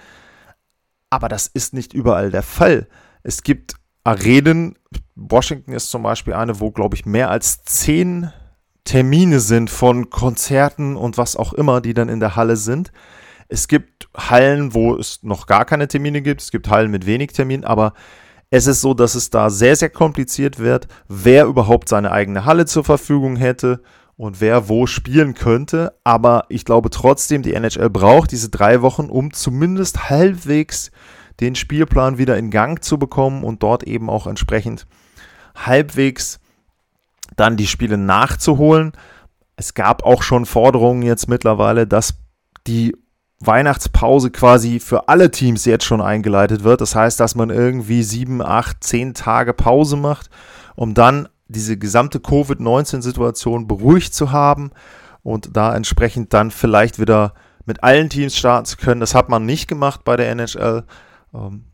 aber 1.09 1.27
das 1.27 1.47
ist 1.47 1.73
nicht 1.73 1.91
überall 1.91 2.31
der 2.31 2.43
Fall. 2.43 2.87
Es 3.21 3.43
gibt 3.43 3.75
Arenen, 4.07 4.77
Washington 5.15 5.73
ist 5.73 5.89
zum 5.89 6.01
Beispiel 6.01 6.33
eine, 6.33 6.61
wo, 6.61 6.71
glaube 6.71 6.95
ich, 6.95 7.05
mehr 7.05 7.29
als 7.29 7.63
zehn 7.65 8.31
Termine 8.85 9.41
sind 9.41 9.69
von 9.69 10.09
Konzerten 10.09 10.95
und 10.95 11.17
was 11.17 11.35
auch 11.35 11.51
immer, 11.51 11.81
die 11.81 11.93
dann 11.93 12.07
in 12.07 12.21
der 12.21 12.37
Halle 12.37 12.55
sind. 12.55 12.93
Es 13.49 13.67
gibt 13.67 14.07
Hallen, 14.15 14.73
wo 14.73 14.95
es 14.95 15.23
noch 15.23 15.45
gar 15.45 15.65
keine 15.65 15.89
Termine 15.89 16.21
gibt. 16.21 16.41
Es 16.41 16.51
gibt 16.51 16.69
Hallen 16.69 16.89
mit 16.89 17.05
wenig 17.05 17.33
Terminen, 17.33 17.65
aber 17.65 17.93
Es 18.49 18.65
ist 18.65 18.79
so, 18.79 18.93
dass 18.93 19.13
es 19.15 19.29
da 19.29 19.49
sehr, 19.49 19.75
sehr 19.75 19.89
kompliziert 19.89 20.57
wird, 20.57 20.87
wer 21.09 21.47
überhaupt 21.47 21.89
seine 21.89 22.11
eigene 22.11 22.45
Halle 22.45 22.65
zur 22.65 22.85
Verfügung 22.85 23.35
hätte 23.35 23.81
und 24.15 24.39
wer 24.39 24.69
wo 24.69 24.87
spielen 24.87 25.33
könnte. 25.33 25.93
Aber 26.05 26.45
ich 26.47 26.63
glaube 26.63 26.89
trotzdem, 26.89 27.41
die 27.41 27.53
NHL 27.53 27.89
braucht 27.89 28.31
diese 28.31 28.47
drei 28.47 28.81
Wochen, 28.81 29.09
um 29.09 29.33
zumindest 29.33 30.09
halbwegs 30.09 30.91
den 31.39 31.55
Spielplan 31.55 32.17
wieder 32.17 32.37
in 32.37 32.49
Gang 32.49 32.83
zu 32.83 32.97
bekommen 32.97 33.43
und 33.43 33.63
dort 33.63 33.83
eben 33.83 34.09
auch 34.09 34.27
entsprechend 34.27 34.87
halbwegs 35.55 36.39
dann 37.35 37.57
die 37.57 37.67
Spiele 37.67 37.97
nachzuholen. 37.97 38.93
Es 39.55 39.73
gab 39.73 40.03
auch 40.03 40.23
schon 40.23 40.45
Forderungen 40.45 41.01
jetzt 41.01 41.27
mittlerweile, 41.27 41.87
dass 41.87 42.15
die 42.65 42.95
Weihnachtspause 43.39 44.31
quasi 44.31 44.79
für 44.79 45.09
alle 45.09 45.29
Teams 45.29 45.65
jetzt 45.65 45.85
schon 45.85 46.01
eingeleitet 46.01 46.63
wird. 46.63 46.81
Das 46.81 46.95
heißt, 46.95 47.19
dass 47.19 47.35
man 47.35 47.49
irgendwie 47.49 48.01
sieben, 48.03 48.41
acht, 48.41 48.83
zehn 48.83 49.13
Tage 49.13 49.53
Pause 49.53 49.95
macht, 49.95 50.29
um 50.75 50.93
dann 50.93 51.29
diese 51.47 51.77
gesamte 51.77 52.19
Covid-19-Situation 52.19 53.67
beruhigt 53.67 54.13
zu 54.13 54.31
haben 54.31 54.71
und 55.23 55.55
da 55.55 55.75
entsprechend 55.75 56.33
dann 56.33 56.51
vielleicht 56.51 56.99
wieder 56.99 57.33
mit 57.65 57.83
allen 57.83 58.09
Teams 58.09 58.35
starten 58.35 58.65
zu 58.65 58.77
können. 58.77 59.01
Das 59.01 59.13
hat 59.13 59.29
man 59.29 59.45
nicht 59.45 59.67
gemacht 59.67 60.03
bei 60.03 60.15
der 60.15 60.29
NHL. 60.29 60.83
Ähm, 61.37 61.65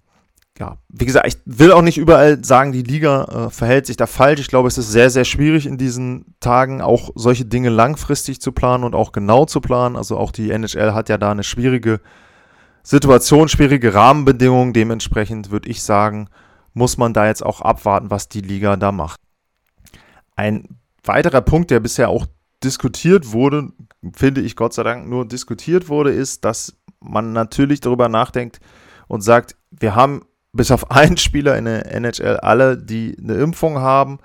ja, 0.59 0.77
wie 0.87 1.05
gesagt, 1.05 1.25
ich 1.27 1.37
will 1.45 1.71
auch 1.71 1.81
nicht 1.81 1.97
überall 1.97 2.43
sagen, 2.43 2.71
die 2.71 2.83
Liga 2.83 3.23
äh, 3.23 3.49
verhält 3.49 3.87
sich 3.87 3.97
da 3.97 4.05
falsch. 4.05 4.39
Ich 4.39 4.49
glaube, 4.49 4.67
es 4.67 4.77
ist 4.77 4.91
sehr, 4.91 5.09
sehr 5.09 5.25
schwierig 5.25 5.65
in 5.65 5.79
diesen 5.79 6.35
Tagen 6.39 6.79
auch 6.79 7.09
solche 7.15 7.45
Dinge 7.45 7.69
langfristig 7.69 8.39
zu 8.39 8.51
planen 8.51 8.83
und 8.83 8.93
auch 8.93 9.11
genau 9.13 9.45
zu 9.45 9.61
planen. 9.61 9.95
Also 9.95 10.17
auch 10.17 10.31
die 10.31 10.51
NHL 10.51 10.93
hat 10.93 11.09
ja 11.09 11.17
da 11.17 11.31
eine 11.31 11.43
schwierige 11.43 12.01
Situation, 12.83 13.49
schwierige 13.49 13.95
Rahmenbedingungen. 13.95 14.73
Dementsprechend 14.73 15.49
würde 15.49 15.69
ich 15.69 15.81
sagen, 15.81 16.29
muss 16.73 16.97
man 16.97 17.13
da 17.13 17.25
jetzt 17.25 17.43
auch 17.43 17.61
abwarten, 17.61 18.11
was 18.11 18.29
die 18.29 18.41
Liga 18.41 18.75
da 18.77 18.91
macht. 18.91 19.19
Ein 20.35 20.77
weiterer 21.03 21.41
Punkt, 21.41 21.71
der 21.71 21.79
bisher 21.79 22.09
auch 22.09 22.27
diskutiert 22.63 23.31
wurde, 23.31 23.69
finde 24.15 24.41
ich 24.41 24.55
Gott 24.55 24.73
sei 24.73 24.83
Dank 24.83 25.07
nur 25.07 25.27
diskutiert 25.27 25.89
wurde, 25.89 26.11
ist, 26.11 26.45
dass 26.45 26.77
man 26.99 27.33
natürlich 27.33 27.81
darüber 27.81 28.07
nachdenkt 28.07 28.59
und 29.13 29.21
sagt, 29.21 29.55
wir 29.69 29.93
haben 29.93 30.25
bis 30.53 30.71
auf 30.71 30.89
einen 30.91 31.17
Spieler 31.17 31.55
in 31.55 31.65
der 31.65 31.93
NHL 31.93 32.37
alle, 32.37 32.77
die 32.77 33.15
eine 33.21 33.35
Impfung 33.35 33.77
haben. 33.77 34.17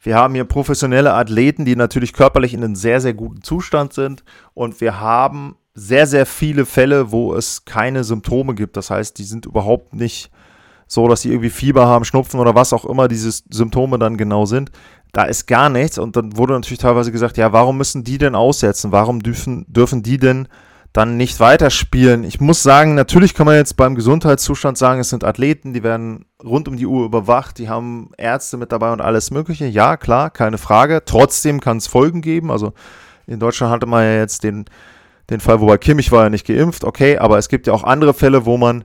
Wir 0.00 0.14
haben 0.14 0.34
hier 0.34 0.44
professionelle 0.44 1.12
Athleten, 1.12 1.64
die 1.64 1.74
natürlich 1.74 2.12
körperlich 2.12 2.54
in 2.54 2.62
einem 2.62 2.76
sehr, 2.76 3.00
sehr 3.00 3.14
guten 3.14 3.42
Zustand 3.42 3.92
sind. 3.92 4.22
Und 4.54 4.80
wir 4.80 5.00
haben 5.00 5.56
sehr, 5.74 6.06
sehr 6.06 6.24
viele 6.24 6.66
Fälle, 6.66 7.10
wo 7.10 7.34
es 7.34 7.64
keine 7.64 8.04
Symptome 8.04 8.54
gibt. 8.54 8.76
Das 8.76 8.90
heißt, 8.90 9.18
die 9.18 9.24
sind 9.24 9.44
überhaupt 9.44 9.92
nicht 9.92 10.30
so, 10.86 11.08
dass 11.08 11.22
sie 11.22 11.30
irgendwie 11.30 11.50
Fieber 11.50 11.88
haben, 11.88 12.04
Schnupfen 12.04 12.38
oder 12.38 12.54
was 12.54 12.72
auch 12.72 12.84
immer 12.84 13.08
diese 13.08 13.32
Symptome 13.50 13.98
dann 13.98 14.16
genau 14.16 14.46
sind. 14.46 14.70
Da 15.10 15.24
ist 15.24 15.46
gar 15.46 15.68
nichts. 15.68 15.98
Und 15.98 16.14
dann 16.14 16.36
wurde 16.36 16.52
natürlich 16.52 16.78
teilweise 16.78 17.10
gesagt, 17.10 17.38
ja, 17.38 17.52
warum 17.52 17.76
müssen 17.76 18.04
die 18.04 18.18
denn 18.18 18.36
aussetzen? 18.36 18.92
Warum 18.92 19.20
dürfen, 19.20 19.66
dürfen 19.68 20.04
die 20.04 20.18
denn 20.18 20.46
dann 20.92 21.16
nicht 21.16 21.38
weiterspielen. 21.38 22.24
Ich 22.24 22.40
muss 22.40 22.62
sagen, 22.62 22.94
natürlich 22.94 23.34
kann 23.34 23.46
man 23.46 23.56
jetzt 23.56 23.76
beim 23.76 23.94
Gesundheitszustand 23.94 24.78
sagen, 24.78 25.00
es 25.00 25.10
sind 25.10 25.22
Athleten, 25.22 25.72
die 25.74 25.82
werden 25.82 26.24
rund 26.42 26.66
um 26.66 26.76
die 26.76 26.86
Uhr 26.86 27.04
überwacht, 27.04 27.58
die 27.58 27.68
haben 27.68 28.10
Ärzte 28.16 28.56
mit 28.56 28.72
dabei 28.72 28.92
und 28.92 29.00
alles 29.00 29.30
Mögliche. 29.30 29.66
Ja, 29.66 29.96
klar, 29.96 30.30
keine 30.30 30.58
Frage. 30.58 31.02
Trotzdem 31.04 31.60
kann 31.60 31.76
es 31.76 31.86
Folgen 31.86 32.22
geben. 32.22 32.50
Also 32.50 32.72
in 33.26 33.38
Deutschland 33.38 33.72
hatte 33.72 33.86
man 33.86 34.04
ja 34.04 34.14
jetzt 34.14 34.44
den, 34.44 34.64
den 35.28 35.40
Fall, 35.40 35.60
wobei 35.60 35.76
Kimmich 35.76 36.10
war 36.10 36.24
ja 36.24 36.30
nicht 36.30 36.46
geimpft, 36.46 36.84
okay, 36.84 37.18
aber 37.18 37.36
es 37.36 37.48
gibt 37.48 37.66
ja 37.66 37.74
auch 37.74 37.84
andere 37.84 38.14
Fälle, 38.14 38.46
wo 38.46 38.56
man 38.56 38.84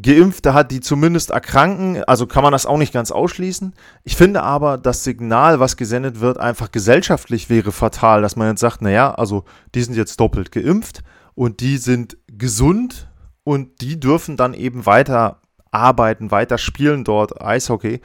Geimpfte 0.00 0.54
hat, 0.54 0.70
die 0.70 0.80
zumindest 0.80 1.30
erkranken. 1.30 2.02
Also 2.04 2.26
kann 2.26 2.42
man 2.42 2.52
das 2.52 2.66
auch 2.66 2.78
nicht 2.78 2.92
ganz 2.92 3.12
ausschließen. 3.12 3.74
Ich 4.02 4.16
finde 4.16 4.42
aber, 4.42 4.76
das 4.76 5.04
Signal, 5.04 5.60
was 5.60 5.76
gesendet 5.76 6.20
wird, 6.20 6.38
einfach 6.38 6.72
gesellschaftlich 6.72 7.48
wäre 7.48 7.70
fatal, 7.70 8.22
dass 8.22 8.34
man 8.34 8.48
jetzt 8.48 8.60
sagt, 8.60 8.82
naja, 8.82 9.14
also 9.14 9.44
die 9.74 9.82
sind 9.82 9.96
jetzt 9.96 10.18
doppelt 10.18 10.50
geimpft 10.50 11.02
und 11.34 11.60
die 11.60 11.78
sind 11.78 12.16
gesund 12.26 13.08
und 13.44 13.80
die 13.80 13.98
dürfen 14.00 14.36
dann 14.36 14.54
eben 14.54 14.86
weiter 14.86 15.40
arbeiten, 15.70 16.30
weiter 16.30 16.58
spielen 16.58 17.04
dort 17.04 17.40
Eishockey. 17.42 18.00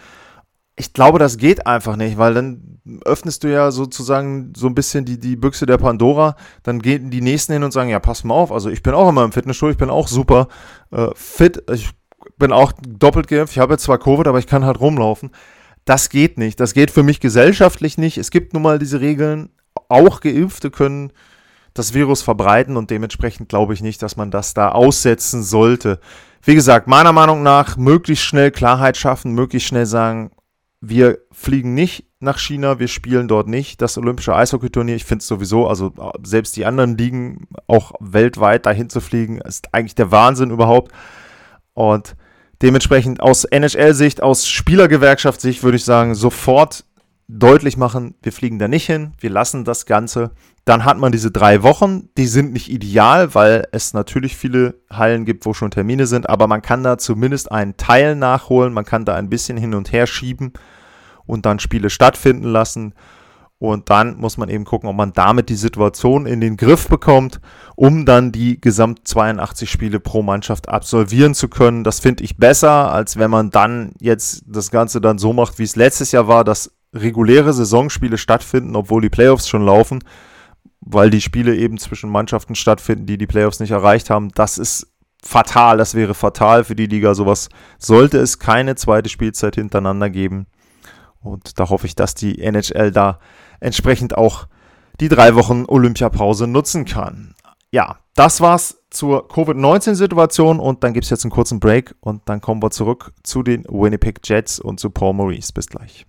Ich 0.76 0.94
glaube, 0.94 1.20
das 1.20 1.38
geht 1.38 1.68
einfach 1.68 1.96
nicht, 1.96 2.18
weil 2.18 2.34
dann 2.34 2.80
öffnest 3.04 3.44
du 3.44 3.52
ja 3.52 3.70
sozusagen 3.72 4.54
so 4.56 4.68
ein 4.68 4.76
bisschen 4.76 5.06
die, 5.06 5.20
die 5.20 5.36
Büchse 5.36 5.66
der 5.66 5.78
Pandora. 5.78 6.36
Dann 6.64 6.82
gehen 6.82 7.12
die 7.12 7.22
Nächsten 7.22 7.54
hin 7.54 7.64
und 7.64 7.72
sagen, 7.72 7.90
ja, 7.90 8.00
pass 8.00 8.24
mal 8.24 8.34
auf, 8.34 8.52
also 8.52 8.70
ich 8.70 8.82
bin 8.82 8.94
auch 8.94 9.10
immer 9.10 9.24
im 9.24 9.32
Fitnessstudio, 9.32 9.72
ich 9.74 9.78
bin 9.78 9.90
auch 9.90 10.08
super 10.08 10.48
äh, 10.92 11.10
fit, 11.16 11.64
ich 11.72 11.90
bin 12.38 12.52
auch 12.52 12.72
doppelt 12.88 13.28
geimpft, 13.28 13.54
ich 13.54 13.60
habe 13.60 13.74
jetzt 13.74 13.84
zwar 13.84 14.00
Covid, 14.00 14.28
aber 14.28 14.40
ich 14.40 14.48
kann 14.48 14.66
halt 14.66 14.80
rumlaufen. 14.80 15.32
Das 15.86 16.10
geht 16.10 16.38
nicht, 16.38 16.60
das 16.60 16.74
geht 16.74 16.92
für 16.92 17.04
mich 17.04 17.20
gesellschaftlich 17.20 17.98
nicht. 17.98 18.18
Es 18.18 18.32
gibt 18.32 18.54
nun 18.54 18.64
mal 18.64 18.80
diese 18.80 19.02
Regeln, 19.02 19.50
auch 19.90 20.22
Geimpfte 20.22 20.72
können 20.72 21.12
das 21.74 21.94
Virus 21.94 22.22
verbreiten 22.22 22.78
und 22.78 22.90
dementsprechend 22.90 23.50
glaube 23.50 23.74
ich 23.74 23.82
nicht, 23.82 24.02
dass 24.02 24.16
man 24.16 24.32
das 24.32 24.54
da 24.54 24.70
aussetzen 24.70 25.44
sollte. 25.44 26.00
Wie 26.42 26.56
gesagt, 26.56 26.88
meiner 26.88 27.12
Meinung 27.12 27.44
nach 27.44 27.78
möglichst 27.78 28.26
schnell 28.26 28.52
Klarheit 28.52 28.98
schaffen, 28.98 29.34
möglichst 29.34 29.68
schnell 29.68 29.86
sagen, 29.86 30.32
wir 30.82 31.20
fliegen 31.32 31.74
nicht 31.74 32.06
nach 32.22 32.40
China, 32.40 32.80
wir 32.80 32.88
spielen 32.88 33.28
dort 33.28 33.48
nicht 33.48 33.82
das 33.82 33.98
olympische 33.98 34.36
Eishockeyturnier. 34.36 34.96
Ich 34.96 35.06
finde 35.06 35.22
es 35.22 35.28
sowieso, 35.28 35.68
also 35.68 35.94
selbst 36.24 36.56
die 36.56 36.66
anderen 36.66 36.98
Ligen 36.98 37.48
auch 37.68 37.94
weltweit 38.00 38.66
dahin 38.66 38.90
zu 38.90 39.02
fliegen, 39.02 39.40
ist 39.40 39.74
eigentlich 39.74 39.96
der 39.96 40.12
Wahnsinn 40.12 40.52
überhaupt. 40.52 40.92
Und 41.74 42.16
dementsprechend 42.62 43.22
aus 43.22 43.46
NHL-Sicht, 43.46 44.22
aus 44.22 44.48
Spielergewerkschaftssicht 44.48 45.64
würde 45.64 45.78
ich 45.78 45.86
sagen, 45.86 46.16
sofort 46.16 46.86
deutlich 47.32 47.78
machen, 47.78 48.16
wir 48.24 48.34
fliegen 48.34 48.58
da 48.58 48.68
nicht 48.68 48.88
hin, 48.88 49.14
wir 49.20 49.30
lassen 49.30 49.64
das 49.64 49.86
Ganze. 49.86 50.32
Dann 50.66 50.84
hat 50.84 50.98
man 50.98 51.12
diese 51.12 51.30
drei 51.30 51.62
Wochen, 51.62 52.10
die 52.18 52.26
sind 52.26 52.54
nicht 52.54 52.72
ideal, 52.72 53.36
weil 53.36 53.68
es 53.72 53.94
natürlich 53.94 54.36
viele 54.36 54.82
Hallen 54.90 55.26
gibt, 55.26 55.46
wo 55.46 55.54
schon 55.54 55.70
Termine 55.70 56.08
sind, 56.08 56.28
aber 56.28 56.48
man 56.48 56.64
kann 56.64 56.84
da 56.84 56.98
zumindest 56.98 57.52
einen 57.52 57.78
Teil 57.78 58.16
nachholen, 58.16 58.74
man 58.74 58.84
kann 58.84 59.06
da 59.06 59.14
ein 59.16 59.30
bisschen 59.30 59.58
hin 59.58 59.76
und 59.76 59.92
her 59.92 60.08
schieben 60.08 60.54
und 61.28 61.46
dann 61.46 61.60
Spiele 61.60 61.92
stattfinden 61.92 62.48
lassen. 62.48 62.94
Und 63.60 63.90
dann 63.90 64.16
muss 64.16 64.38
man 64.38 64.48
eben 64.48 64.64
gucken, 64.64 64.90
ob 64.90 64.96
man 64.96 65.12
damit 65.12 65.50
die 65.50 65.56
Situation 65.56 66.26
in 66.26 66.40
den 66.40 66.56
Griff 66.56 66.88
bekommt, 66.88 67.42
um 67.76 68.06
dann 68.06 68.32
die 68.32 68.60
gesamt 68.60 69.06
82 69.06 69.70
Spiele 69.70 70.00
pro 70.00 70.24
Mannschaft 70.24 70.70
absolvieren 70.70 71.36
zu 71.36 71.50
können. 71.50 71.84
Das 71.84 72.00
finde 72.00 72.24
ich 72.24 72.38
besser, 72.38 72.92
als 72.92 73.18
wenn 73.18 73.30
man 73.30 73.50
dann 73.50 73.92
jetzt 74.00 74.44
das 74.48 74.72
Ganze 74.72 75.02
dann 75.02 75.18
so 75.18 75.34
macht, 75.34 75.60
wie 75.60 75.64
es 75.64 75.76
letztes 75.76 76.14
Jahr 76.14 76.30
war, 76.30 76.46
dass 76.46 76.72
reguläre 76.94 77.54
Saisonspiele 77.54 78.18
stattfinden, 78.18 78.76
obwohl 78.76 79.02
die 79.02 79.10
Playoffs 79.10 79.48
schon 79.48 79.66
laufen, 79.66 80.04
weil 80.82 81.10
die 81.10 81.22
Spiele 81.22 81.56
eben 81.56 81.78
zwischen 81.78 82.10
Mannschaften 82.10 82.56
stattfinden, 82.56 83.06
die 83.06 83.18
die 83.18 83.28
Playoffs 83.28 83.60
nicht 83.60 83.72
erreicht 83.72 84.10
haben. 84.10 84.30
Das 84.30 84.58
ist 84.58 84.88
fatal, 85.24 85.78
das 85.78 85.96
wäre 85.96 86.14
fatal 86.14 86.64
für 86.64 86.76
die 86.76 86.88
Liga. 86.88 87.14
Sowas 87.14 87.50
sollte 87.78 88.18
es 88.18 88.40
keine 88.40 88.76
zweite 88.76 89.10
Spielzeit 89.10 89.56
hintereinander 89.56 90.10
geben. 90.10 90.48
Und 91.22 91.60
da 91.60 91.70
hoffe 91.70 91.86
ich, 91.86 91.96
dass 91.96 92.16
die 92.16 92.42
NHL 92.42 92.92
da 92.92 93.20
entsprechend 93.60 94.18
auch 94.18 94.48
die 95.00 95.10
drei 95.10 95.36
Wochen 95.36 95.66
Olympiapause 95.68 96.48
nutzen 96.48 96.86
kann. 96.86 97.36
Ja, 97.72 97.98
das 98.16 98.42
war's 98.42 98.82
zur 98.90 99.28
Covid-19-Situation 99.28 100.60
und 100.60 100.84
dann 100.84 100.94
gibt 100.94 101.04
es 101.04 101.10
jetzt 101.10 101.24
einen 101.24 101.32
kurzen 101.32 101.60
Break 101.60 101.96
und 102.00 102.28
dann 102.28 102.42
kommen 102.42 102.64
wir 102.64 102.72
zurück 102.72 103.14
zu 103.24 103.44
den 103.44 103.64
Winnipeg 103.66 104.20
Jets 104.24 104.60
und 104.60 104.80
zu 104.80 104.90
Paul 104.90 105.14
Maurice. 105.14 105.54
Bis 105.54 105.68
gleich. 105.68 106.06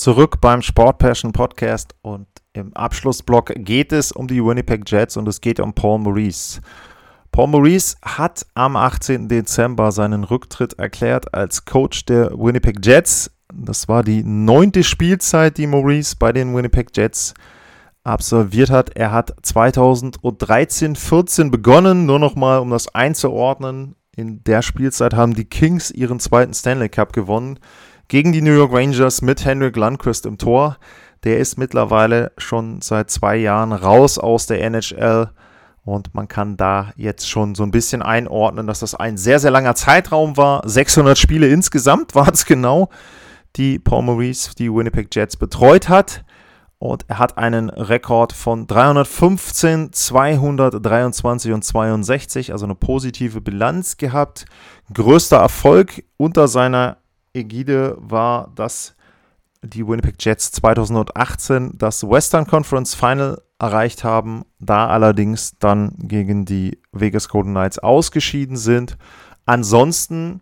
Zurück 0.00 0.40
beim 0.40 0.62
Sport 0.62 0.96
Passion 0.96 1.32
Podcast 1.32 1.94
und 2.00 2.26
im 2.54 2.74
Abschlussblock 2.74 3.52
geht 3.56 3.92
es 3.92 4.12
um 4.12 4.26
die 4.26 4.42
Winnipeg 4.42 4.90
Jets 4.90 5.18
und 5.18 5.28
es 5.28 5.42
geht 5.42 5.60
um 5.60 5.74
Paul 5.74 5.98
Maurice. 5.98 6.62
Paul 7.32 7.48
Maurice 7.48 7.98
hat 8.02 8.46
am 8.54 8.76
18. 8.76 9.28
Dezember 9.28 9.92
seinen 9.92 10.24
Rücktritt 10.24 10.78
erklärt 10.78 11.34
als 11.34 11.66
Coach 11.66 12.06
der 12.06 12.30
Winnipeg 12.30 12.78
Jets. 12.82 13.30
Das 13.52 13.88
war 13.88 14.02
die 14.02 14.24
neunte 14.24 14.84
Spielzeit, 14.84 15.58
die 15.58 15.66
Maurice 15.66 16.16
bei 16.18 16.32
den 16.32 16.56
Winnipeg 16.56 16.96
Jets 16.96 17.34
absolviert 18.02 18.70
hat. 18.70 18.96
Er 18.96 19.12
hat 19.12 19.38
2013-14 19.42 21.50
begonnen, 21.50 22.06
nur 22.06 22.18
nochmal 22.18 22.60
um 22.60 22.70
das 22.70 22.94
einzuordnen. 22.94 23.96
In 24.16 24.42
der 24.44 24.62
Spielzeit 24.62 25.12
haben 25.12 25.34
die 25.34 25.44
Kings 25.44 25.90
ihren 25.90 26.20
zweiten 26.20 26.54
Stanley 26.54 26.88
Cup 26.88 27.12
gewonnen 27.12 27.58
gegen 28.10 28.32
die 28.32 28.42
New 28.42 28.52
York 28.52 28.72
Rangers 28.72 29.22
mit 29.22 29.44
Henrik 29.44 29.76
Lundqvist 29.76 30.26
im 30.26 30.36
Tor. 30.36 30.78
Der 31.22 31.38
ist 31.38 31.56
mittlerweile 31.58 32.32
schon 32.38 32.80
seit 32.82 33.08
zwei 33.08 33.36
Jahren 33.36 33.72
raus 33.72 34.18
aus 34.18 34.46
der 34.46 34.60
NHL 34.62 35.30
Und 35.84 36.12
man 36.12 36.26
kann 36.26 36.56
da 36.56 36.92
jetzt 36.96 37.30
schon 37.30 37.54
so 37.54 37.62
ein 37.62 37.70
bisschen 37.70 38.02
einordnen, 38.02 38.66
dass 38.66 38.80
das 38.80 38.96
ein 38.96 39.16
sehr, 39.16 39.38
sehr 39.38 39.52
langer 39.52 39.76
Zeitraum 39.76 40.36
war. 40.36 40.68
600 40.68 41.16
Spiele 41.16 41.46
insgesamt 41.48 42.14
war 42.16 42.32
es 42.32 42.46
genau, 42.46 42.88
die 43.54 43.78
Paul 43.78 44.02
Maurice, 44.02 44.56
die 44.58 44.74
Winnipeg 44.74 45.14
Jets 45.14 45.36
betreut 45.36 45.88
hat. 45.88 46.24
Und 46.78 47.04
er 47.08 47.18
hat 47.18 47.38
einen 47.38 47.70
Rekord 47.70 48.32
von 48.32 48.66
315, 48.66 49.92
223 49.92 51.52
und 51.52 51.62
62, 51.62 52.50
also 52.50 52.64
eine 52.64 52.74
positive 52.74 53.40
Bilanz 53.40 53.98
gehabt. 53.98 54.46
Größter 54.92 55.36
Erfolg 55.36 56.02
unter 56.16 56.48
seiner 56.48 56.99
Ägide 57.34 57.96
war, 57.98 58.50
dass 58.54 58.94
die 59.62 59.86
Winnipeg 59.86 60.16
Jets 60.18 60.52
2018 60.52 61.72
das 61.76 62.02
Western 62.02 62.46
Conference 62.46 62.94
Final 62.94 63.42
erreicht 63.58 64.04
haben, 64.04 64.44
da 64.58 64.88
allerdings 64.88 65.56
dann 65.58 65.92
gegen 65.98 66.46
die 66.46 66.80
Vegas 66.92 67.28
Golden 67.28 67.50
Knights 67.50 67.78
ausgeschieden 67.78 68.56
sind. 68.56 68.96
Ansonsten 69.44 70.40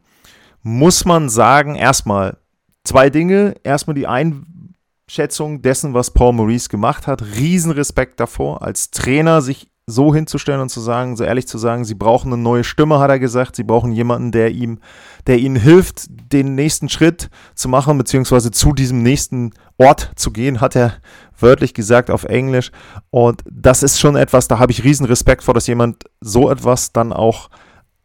muss 0.62 1.04
man 1.04 1.28
sagen, 1.28 1.74
erstmal 1.74 2.38
zwei 2.84 3.10
Dinge. 3.10 3.54
Erstmal 3.64 3.94
die 3.94 4.06
Einschätzung 4.06 5.62
dessen, 5.62 5.94
was 5.94 6.12
Paul 6.12 6.32
Maurice 6.32 6.68
gemacht 6.68 7.06
hat. 7.06 7.22
Riesenrespekt 7.22 8.20
davor, 8.20 8.62
als 8.62 8.90
Trainer 8.90 9.42
sich 9.42 9.68
so 9.88 10.14
hinzustellen 10.14 10.60
und 10.60 10.68
zu 10.68 10.80
sagen, 10.80 11.16
so 11.16 11.24
ehrlich 11.24 11.48
zu 11.48 11.56
sagen, 11.56 11.84
sie 11.84 11.94
brauchen 11.94 12.30
eine 12.30 12.40
neue 12.40 12.62
Stimme, 12.62 12.98
hat 12.98 13.10
er 13.10 13.18
gesagt. 13.18 13.56
Sie 13.56 13.64
brauchen 13.64 13.90
jemanden, 13.90 14.32
der 14.32 14.50
ihm, 14.50 14.80
der 15.26 15.38
ihnen 15.38 15.56
hilft, 15.56 16.06
den 16.10 16.54
nächsten 16.54 16.90
Schritt 16.90 17.30
zu 17.54 17.70
machen, 17.70 17.96
beziehungsweise 17.96 18.50
zu 18.50 18.74
diesem 18.74 19.02
nächsten 19.02 19.52
Ort 19.78 20.12
zu 20.16 20.30
gehen, 20.30 20.60
hat 20.60 20.76
er 20.76 20.94
wörtlich 21.38 21.72
gesagt 21.72 22.10
auf 22.10 22.24
Englisch. 22.24 22.70
Und 23.10 23.42
das 23.50 23.82
ist 23.82 23.98
schon 23.98 24.14
etwas, 24.14 24.46
da 24.46 24.58
habe 24.58 24.72
ich 24.72 24.84
riesen 24.84 25.06
Respekt 25.06 25.42
vor, 25.42 25.54
dass 25.54 25.66
jemand 25.66 26.04
so 26.20 26.50
etwas 26.50 26.92
dann 26.92 27.14
auch 27.14 27.48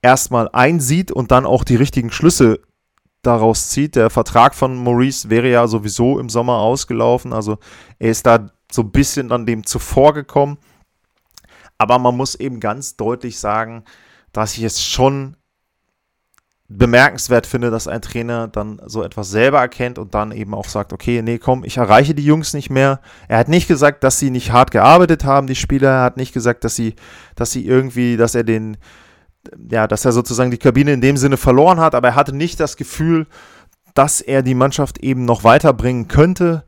erstmal 0.01 0.49
einsieht 0.53 1.11
und 1.11 1.31
dann 1.31 1.45
auch 1.45 1.65
die 1.65 1.75
richtigen 1.75 2.11
Schlüsse 2.11 2.59
daraus 3.23 3.69
zieht. 3.69 3.97
Der 3.97 4.09
Vertrag 4.09 4.55
von 4.55 4.75
Maurice 4.81 5.29
wäre 5.29 5.49
ja 5.49 5.67
sowieso 5.67 6.17
im 6.17 6.29
Sommer 6.29 6.59
ausgelaufen, 6.59 7.33
also 7.33 7.57
er 7.99 8.11
ist 8.11 8.25
da 8.25 8.49
so 8.71 8.83
ein 8.83 8.91
bisschen 8.91 9.27
dann 9.27 9.45
dem 9.45 9.65
zuvor 9.65 10.13
gekommen 10.13 10.57
aber 11.77 11.99
man 11.99 12.15
muss 12.15 12.35
eben 12.35 12.59
ganz 12.59 12.95
deutlich 12.95 13.39
sagen, 13.39 13.83
dass 14.31 14.57
ich 14.57 14.63
es 14.63 14.83
schon 14.83 15.35
bemerkenswert 16.77 17.45
finde, 17.45 17.69
dass 17.69 17.87
ein 17.87 18.01
Trainer 18.01 18.47
dann 18.47 18.81
so 18.85 19.03
etwas 19.03 19.29
selber 19.29 19.59
erkennt 19.59 19.99
und 19.99 20.15
dann 20.15 20.31
eben 20.31 20.53
auch 20.53 20.65
sagt, 20.65 20.93
okay, 20.93 21.21
nee, 21.21 21.37
komm, 21.37 21.63
ich 21.63 21.77
erreiche 21.77 22.15
die 22.15 22.25
Jungs 22.25 22.53
nicht 22.53 22.69
mehr. 22.69 22.99
Er 23.27 23.37
hat 23.37 23.49
nicht 23.49 23.67
gesagt, 23.67 24.03
dass 24.03 24.19
sie 24.19 24.31
nicht 24.31 24.51
hart 24.51 24.71
gearbeitet 24.71 25.23
haben, 25.23 25.47
die 25.47 25.55
Spieler. 25.55 25.89
Er 25.89 26.03
hat 26.03 26.17
nicht 26.17 26.33
gesagt, 26.33 26.63
dass 26.63 26.75
sie, 26.75 26.95
dass 27.35 27.51
sie 27.51 27.65
irgendwie, 27.65 28.17
dass 28.17 28.33
er 28.33 28.43
den, 28.43 28.77
ja, 29.69 29.87
dass 29.87 30.05
er 30.05 30.13
sozusagen 30.13 30.51
die 30.51 30.57
Kabine 30.57 30.93
in 30.93 31.01
dem 31.01 31.17
Sinne 31.17 31.37
verloren 31.37 31.79
hat, 31.79 31.95
aber 31.95 32.09
er 32.09 32.15
hatte 32.15 32.35
nicht 32.35 32.59
das 32.59 32.77
Gefühl, 32.77 33.27
dass 33.93 34.21
er 34.21 34.41
die 34.41 34.55
Mannschaft 34.55 34.99
eben 34.99 35.25
noch 35.25 35.43
weiterbringen 35.43 36.07
könnte. 36.07 36.63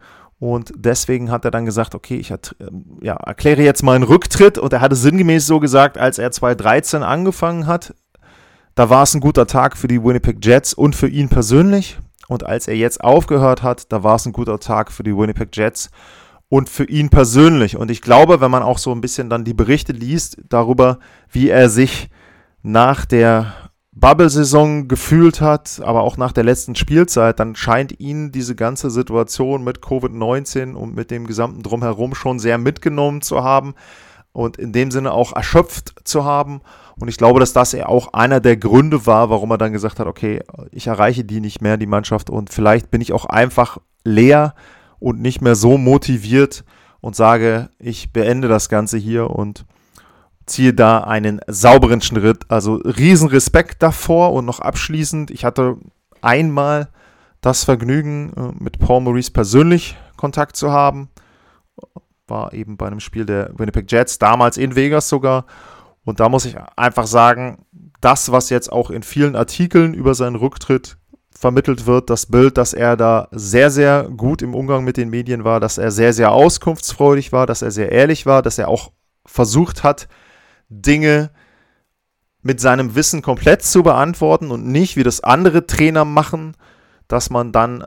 Und 0.46 0.74
deswegen 0.76 1.32
hat 1.32 1.44
er 1.44 1.50
dann 1.50 1.66
gesagt, 1.66 1.96
okay, 1.96 2.18
ich 2.18 2.32
hat, 2.32 2.56
ja, 3.02 3.16
erkläre 3.16 3.64
jetzt 3.64 3.82
meinen 3.82 4.04
Rücktritt. 4.04 4.60
Und 4.60 4.72
er 4.74 4.80
hatte 4.80 4.96
sinngemäß 4.96 5.48
so 5.48 5.60
gesagt, 5.60 5.98
als 5.98 6.20
er 6.20 6.30
2013 6.30 7.02
angefangen 7.02 7.66
hat, 7.66 7.96
da 8.76 8.92
war 8.92 9.02
es 9.02 9.16
ein 9.16 9.22
guter 9.22 9.48
Tag 9.48 9.76
für 9.76 9.88
die 9.88 10.04
Winnipeg 10.04 10.46
Jets 10.46 10.76
und 10.76 10.96
für 10.96 11.08
ihn 11.08 11.30
persönlich. 11.30 11.98
Und 12.28 12.46
als 12.46 12.68
er 12.68 12.76
jetzt 12.76 13.04
aufgehört 13.04 13.64
hat, 13.64 13.92
da 13.92 14.04
war 14.04 14.18
es 14.18 14.28
ein 14.28 14.34
guter 14.34 14.60
Tag 14.60 14.92
für 14.92 15.02
die 15.02 15.18
Winnipeg 15.18 15.50
Jets 15.52 15.90
und 16.48 16.70
für 16.70 16.86
ihn 16.86 17.10
persönlich. 17.10 17.76
Und 17.76 17.90
ich 17.90 18.04
glaube, 18.04 18.40
wenn 18.40 18.52
man 18.52 18.62
auch 18.62 18.78
so 18.78 18.92
ein 18.92 19.02
bisschen 19.02 19.32
dann 19.32 19.46
die 19.46 19.56
Berichte 19.56 19.94
liest 19.94 20.38
darüber, 20.48 21.00
wie 21.32 21.50
er 21.50 21.70
sich 21.70 22.12
nach 22.62 23.06
der 23.06 23.52
Bubble-Saison 23.98 24.90
gefühlt 24.90 25.40
hat, 25.40 25.82
aber 25.84 26.02
auch 26.02 26.18
nach 26.18 26.34
der 26.34 26.44
letzten 26.44 26.76
Spielzeit, 26.76 27.40
dann 27.40 27.56
scheint 27.56 27.98
ihn 28.00 28.34
diese 28.34 28.54
ganze 28.54 28.90
Situation 28.90 29.64
mit 29.64 29.80
Covid-19 29.80 30.74
und 30.74 30.94
mit 30.94 31.12
dem 31.12 31.26
gesamten 31.26 31.64
Drumherum 31.64 32.14
schon 32.14 32.38
sehr 32.38 32.58
mitgenommen 32.58 33.22
zu 33.22 33.42
haben 33.42 33.74
und 34.34 34.58
in 34.58 34.74
dem 34.74 34.92
Sinne 34.92 35.14
auch 35.14 35.34
erschöpft 35.34 35.96
zu 36.04 36.26
haben. 36.26 36.60
Und 37.00 37.08
ich 37.08 37.18
glaube, 37.18 37.40
dass 37.40 37.54
das 37.54 37.72
ja 37.72 37.88
auch 37.88 38.12
einer 38.14 38.42
der 38.42 38.58
Gründe 38.58 39.06
war, 39.06 39.30
warum 39.30 39.52
er 39.52 39.58
dann 39.58 39.72
gesagt 39.72 40.00
hat, 40.00 40.08
okay, 40.08 40.42
ich 40.72 40.88
erreiche 40.88 41.24
die 41.24 41.40
nicht 41.40 41.62
mehr, 41.62 41.78
die 41.78 41.88
Mannschaft, 41.88 42.30
und 42.30 42.50
vielleicht 42.50 42.92
bin 42.92 43.00
ich 43.00 43.14
auch 43.14 43.26
einfach 43.26 43.78
leer 44.04 44.56
und 45.00 45.22
nicht 45.22 45.42
mehr 45.42 45.56
so 45.56 45.78
motiviert 45.78 46.66
und 47.00 47.16
sage, 47.16 47.70
ich 47.80 48.12
beende 48.12 48.50
das 48.50 48.68
Ganze 48.68 48.98
hier 48.98 49.30
und 49.30 49.66
ziehe 50.46 50.74
da 50.74 51.00
einen 51.00 51.42
sauberen 51.48 52.02
Schritt. 52.02 52.46
Also 52.50 52.76
riesen 52.76 53.30
Respekt 53.30 53.82
davor 53.82 54.34
und 54.34 54.46
noch 54.46 54.60
abschließend, 54.60 55.32
ich 55.32 55.46
hatte 55.46 55.78
einmal 56.22 56.90
das 57.42 57.64
Vergnügen, 57.64 58.34
äh, 58.36 58.64
mit 58.64 58.80
Paul 58.80 59.02
Maurice 59.02 59.32
persönlich 59.32 59.98
Kontakt 60.18 60.56
zu 60.56 60.72
haben. 60.72 61.10
War 62.28 62.54
eben 62.54 62.78
bei 62.78 62.88
einem 62.88 63.00
Spiel 63.00 63.26
der 63.26 63.52
Winnipeg 63.56 63.92
Jets, 63.92 64.18
damals 64.18 64.58
in 64.58 64.76
Vegas 64.76 65.10
sogar. 65.10 65.46
Und 66.04 66.20
da 66.20 66.30
muss 66.30 66.46
ich 66.46 66.56
einfach 66.76 67.08
sagen, 67.08 67.66
das, 68.02 68.32
was 68.32 68.50
jetzt 68.50 68.72
auch 68.72 68.90
in 68.90 69.04
vielen 69.04 69.36
Artikeln 69.36 69.94
über 69.94 70.16
seinen 70.16 70.36
Rücktritt 70.36 70.98
vermittelt 71.32 71.86
wird, 71.86 72.10
das 72.10 72.28
Bild, 72.28 72.58
dass 72.58 72.74
er 72.74 72.96
da 72.96 73.28
sehr, 73.32 73.70
sehr 73.70 74.10
gut 74.16 74.42
im 74.42 74.56
Umgang 74.56 74.84
mit 74.84 74.98
den 74.98 75.10
Medien 75.10 75.44
war, 75.44 75.60
dass 75.60 75.78
er 75.78 75.92
sehr, 75.92 76.14
sehr 76.14 76.32
auskunftsfreudig 76.32 77.32
war, 77.32 77.46
dass 77.46 77.62
er 77.62 77.72
sehr 77.72 77.92
ehrlich 77.92 78.26
war, 78.26 78.42
dass 78.42 78.58
er 78.58 78.70
auch 78.70 78.92
versucht 79.26 79.84
hat, 79.84 80.08
Dinge 80.70 81.32
mit 82.42 82.60
seinem 82.60 82.96
Wissen 82.96 83.22
komplett 83.22 83.64
zu 83.64 83.84
beantworten 83.84 84.52
und 84.52 84.68
nicht, 84.68 84.98
wie 84.98 85.04
das 85.04 85.22
andere 85.22 85.66
Trainer 85.66 86.06
machen, 86.06 86.56
dass 87.08 87.30
man 87.30 87.52
dann 87.52 87.84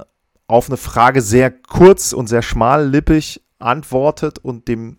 auf 0.48 0.68
eine 0.68 0.76
Frage 0.76 1.20
sehr 1.20 1.50
kurz 1.50 2.12
und 2.12 2.26
sehr 2.26 2.42
schmallippig 2.42 3.42
antwortet 3.58 4.38
und 4.38 4.66
dem 4.68 4.98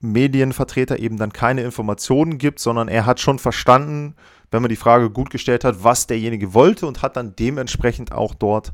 Medienvertreter 0.00 0.98
eben 0.98 1.16
dann 1.16 1.32
keine 1.32 1.62
Informationen 1.62 2.38
gibt, 2.38 2.58
sondern 2.58 2.88
er 2.88 3.06
hat 3.06 3.20
schon 3.20 3.38
verstanden, 3.38 4.14
wenn 4.50 4.62
man 4.62 4.68
die 4.68 4.76
Frage 4.76 5.10
gut 5.10 5.30
gestellt 5.30 5.64
hat, 5.64 5.84
was 5.84 6.06
derjenige 6.06 6.54
wollte 6.54 6.86
und 6.86 7.02
hat 7.02 7.16
dann 7.16 7.36
dementsprechend 7.36 8.12
auch 8.12 8.34
dort 8.34 8.72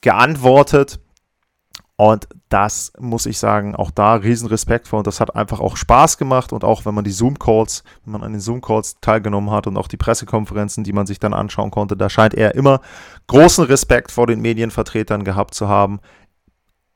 geantwortet. 0.00 1.00
Und 1.98 2.28
das 2.50 2.92
muss 2.98 3.24
ich 3.24 3.38
sagen, 3.38 3.74
auch 3.74 3.90
da 3.90 4.16
riesen 4.16 4.48
Respekt 4.48 4.86
vor 4.86 4.98
und 4.98 5.06
das 5.06 5.18
hat 5.18 5.34
einfach 5.34 5.60
auch 5.60 5.78
Spaß 5.78 6.18
gemacht 6.18 6.52
und 6.52 6.62
auch 6.62 6.84
wenn 6.84 6.94
man 6.94 7.04
die 7.04 7.10
Zoom-Calls, 7.10 7.84
wenn 8.04 8.12
man 8.12 8.22
an 8.22 8.32
den 8.32 8.40
Zoom-Calls 8.40 9.00
teilgenommen 9.00 9.50
hat 9.50 9.66
und 9.66 9.78
auch 9.78 9.88
die 9.88 9.96
Pressekonferenzen, 9.96 10.84
die 10.84 10.92
man 10.92 11.06
sich 11.06 11.20
dann 11.20 11.32
anschauen 11.32 11.70
konnte, 11.70 11.96
da 11.96 12.10
scheint 12.10 12.34
er 12.34 12.54
immer 12.54 12.82
großen 13.28 13.64
Respekt 13.64 14.12
vor 14.12 14.26
den 14.26 14.42
Medienvertretern 14.42 15.24
gehabt 15.24 15.54
zu 15.54 15.68
haben. 15.68 16.00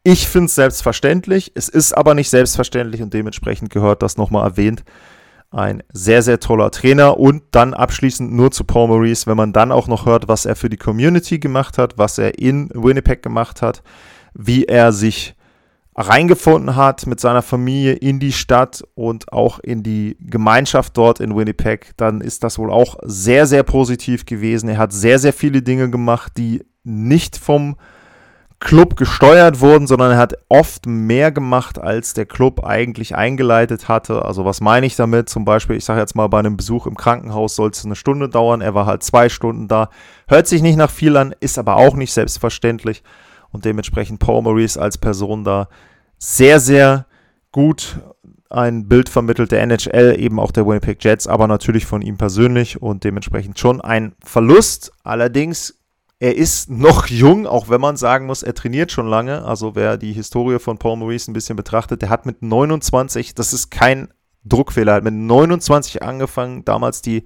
Ich 0.03 0.29
finde 0.29 0.47
es 0.47 0.55
selbstverständlich, 0.55 1.53
es 1.55 1.71
ist 1.71 1.97
aber 1.97 2.15
nicht 2.15 2.29
selbstverständlich 2.29 3.01
und 3.01 3.15
dementsprechend 3.15 3.71
gehört 3.71 4.03
das 4.03 4.19
nochmal 4.19 4.45
erwähnt. 4.45 4.85
Ein 5.51 5.83
sehr, 5.93 6.23
sehr 6.23 6.41
toller 6.41 6.71
Trainer 6.71 7.19
und 7.19 7.43
dann 7.53 7.73
abschließend 7.73 8.33
nur 8.33 8.51
zu 8.51 8.65
Paul 8.65 8.89
Maurice, 8.89 9.27
wenn 9.27 9.37
man 9.37 9.55
dann 9.55 9.73
auch 9.73 9.89
noch 9.89 10.05
hört, 10.05 10.29
was 10.29 10.45
er 10.45 10.57
für 10.57 10.69
die 10.69 10.77
Community 10.77 11.39
gemacht 11.39 11.79
hat, 11.79 11.97
was 11.97 12.19
er 12.19 12.39
in 12.39 12.69
Winnipeg 12.75 13.23
gemacht 13.23 13.63
hat 13.63 13.83
wie 14.35 14.65
er 14.65 14.93
sich 14.93 15.35
reingefunden 15.97 16.77
hat 16.77 17.07
mit 17.07 17.21
seiner 17.21 17.43
Familie 17.43 17.93
in 17.93 18.21
die 18.21 18.33
Stadt 18.33 18.83
und 18.95 19.33
auch 19.33 19.59
in 19.59 19.83
die 19.83 20.17
Gemeinschaft 20.21 20.97
dort 20.97 21.21
in 21.21 21.37
Winnipeg, 21.37 21.93
dann 21.97 22.21
ist 22.21 22.45
das 22.45 22.59
wohl 22.59 22.71
auch 22.71 22.97
sehr, 23.03 23.47
sehr 23.47 23.63
positiv 23.65 24.25
gewesen. 24.25 24.69
Er 24.69 24.79
hat 24.79 24.93
sehr, 24.93 25.19
sehr 25.19 25.33
viele 25.33 25.63
Dinge 25.63 25.91
gemacht, 25.91 26.33
die 26.37 26.65
nicht 26.85 27.37
vom 27.37 27.77
Club 28.61 28.97
gesteuert 28.97 29.61
wurden, 29.61 29.87
sondern 29.87 30.13
er 30.13 30.19
hat 30.19 30.35
oft 30.51 30.87
mehr 30.87 31.33
gemacht, 31.33 31.79
als 31.79 32.13
der 32.13 32.27
Club 32.27 32.63
eigentlich 32.63 33.17
eingeleitet 33.17 33.89
hatte. 33.89 34.25
Also 34.25 34.45
was 34.45 34.61
meine 34.61 34.85
ich 34.85 34.97
damit? 34.97 35.31
Zum 35.31 35.47
Beispiel, 35.47 35.77
ich 35.77 35.85
sage 35.87 36.01
jetzt 36.01 36.15
mal, 36.15 36.29
bei 36.29 36.39
einem 36.39 36.59
Besuch 36.59 36.87
im 36.87 36.95
Krankenhaus 36.95 37.57
soll 37.57 37.71
es 37.71 37.85
eine 37.87 37.97
Stunde 37.97 38.29
dauern. 38.29 38.61
Er 38.61 38.75
war 38.75 38.85
halt 38.85 39.03
zwei 39.03 39.31
Stunden 39.31 39.67
da. 39.67 39.89
Hört 40.29 40.47
sich 40.47 40.61
nicht 40.61 40.77
nach 40.77 40.91
viel 40.91 41.17
an, 41.17 41.35
ist 41.41 41.59
aber 41.59 41.77
auch 41.77 41.97
nicht 41.97 42.13
selbstverständlich 42.13 43.03
und 43.53 43.65
dementsprechend 43.65 44.21
Paul 44.21 44.43
Maurice 44.43 44.81
als 44.81 44.99
Person 44.99 45.45
da 45.45 45.69
sehr, 46.19 46.61
sehr 46.61 47.07
gut 47.53 48.01
ein 48.51 48.89
Bild 48.89 49.09
vermittelt 49.09 49.53
der 49.53 49.63
NHL, 49.63 50.17
eben 50.19 50.41
auch 50.41 50.51
der 50.51 50.67
Winnipeg 50.67 51.03
Jets, 51.03 51.29
aber 51.29 51.47
natürlich 51.47 51.87
von 51.87 52.03
ihm 52.03 52.19
persönlich 52.19 52.83
und 52.83 53.05
dementsprechend 53.05 53.59
schon 53.59 53.81
ein 53.81 54.13
Verlust. 54.25 54.93
Allerdings, 55.05 55.79
er 56.19 56.37
ist 56.37 56.69
noch 56.69 57.07
jung, 57.07 57.47
auch 57.47 57.69
wenn 57.71 57.81
man 57.81 57.97
sagen 57.97 58.27
muss, 58.27 58.43
er 58.43 58.55
trainiert 58.55 58.91
schon 58.91 59.07
lange. 59.07 59.45
Also 59.45 59.77
wer 59.77 59.97
die 59.97 60.13
Historie 60.13 60.59
von 60.59 60.79
Paul 60.79 60.97
Maurice 60.97 61.31
ein 61.31 61.35
bisschen 61.35 61.57
betrachtet, 61.57 62.03
der 62.03 62.11
hat 62.11 62.27
mit 62.27 62.43
29, 62.43 63.37
das 63.37 63.53
ist 63.53 63.71
kein 63.71 64.09
Druckfehler, 64.45 64.95
hat 64.95 65.05
mit 65.05 65.15
29 65.15 66.03
angefangen, 66.03 66.65
damals 66.65 67.03
die 67.03 67.23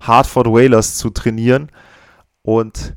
Hartford 0.00 0.48
Whalers 0.48 0.96
zu 0.96 1.10
trainieren 1.10 1.70
und 2.42 2.96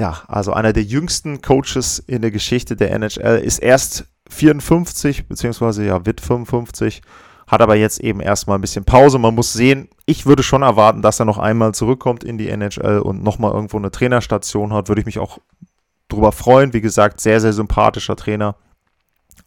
ja, 0.00 0.22
also 0.28 0.54
einer 0.54 0.72
der 0.72 0.82
jüngsten 0.82 1.42
Coaches 1.42 1.98
in 1.98 2.22
der 2.22 2.30
Geschichte 2.30 2.74
der 2.74 2.90
NHL, 2.92 3.38
ist 3.38 3.58
erst 3.58 4.06
54, 4.30 5.28
beziehungsweise 5.28 5.84
ja, 5.84 6.06
wird 6.06 6.22
55, 6.22 7.02
hat 7.46 7.60
aber 7.60 7.76
jetzt 7.76 8.00
eben 8.00 8.20
erstmal 8.20 8.56
ein 8.56 8.62
bisschen 8.62 8.86
Pause. 8.86 9.18
Man 9.18 9.34
muss 9.34 9.52
sehen, 9.52 9.90
ich 10.06 10.24
würde 10.24 10.42
schon 10.42 10.62
erwarten, 10.62 11.02
dass 11.02 11.20
er 11.20 11.26
noch 11.26 11.36
einmal 11.36 11.74
zurückkommt 11.74 12.24
in 12.24 12.38
die 12.38 12.48
NHL 12.48 13.00
und 13.00 13.22
nochmal 13.22 13.52
irgendwo 13.52 13.76
eine 13.76 13.90
Trainerstation 13.90 14.72
hat. 14.72 14.88
Würde 14.88 15.00
ich 15.00 15.06
mich 15.06 15.18
auch 15.18 15.38
drüber 16.08 16.32
freuen. 16.32 16.72
Wie 16.72 16.80
gesagt, 16.80 17.20
sehr, 17.20 17.40
sehr 17.40 17.52
sympathischer 17.52 18.16
Trainer. 18.16 18.54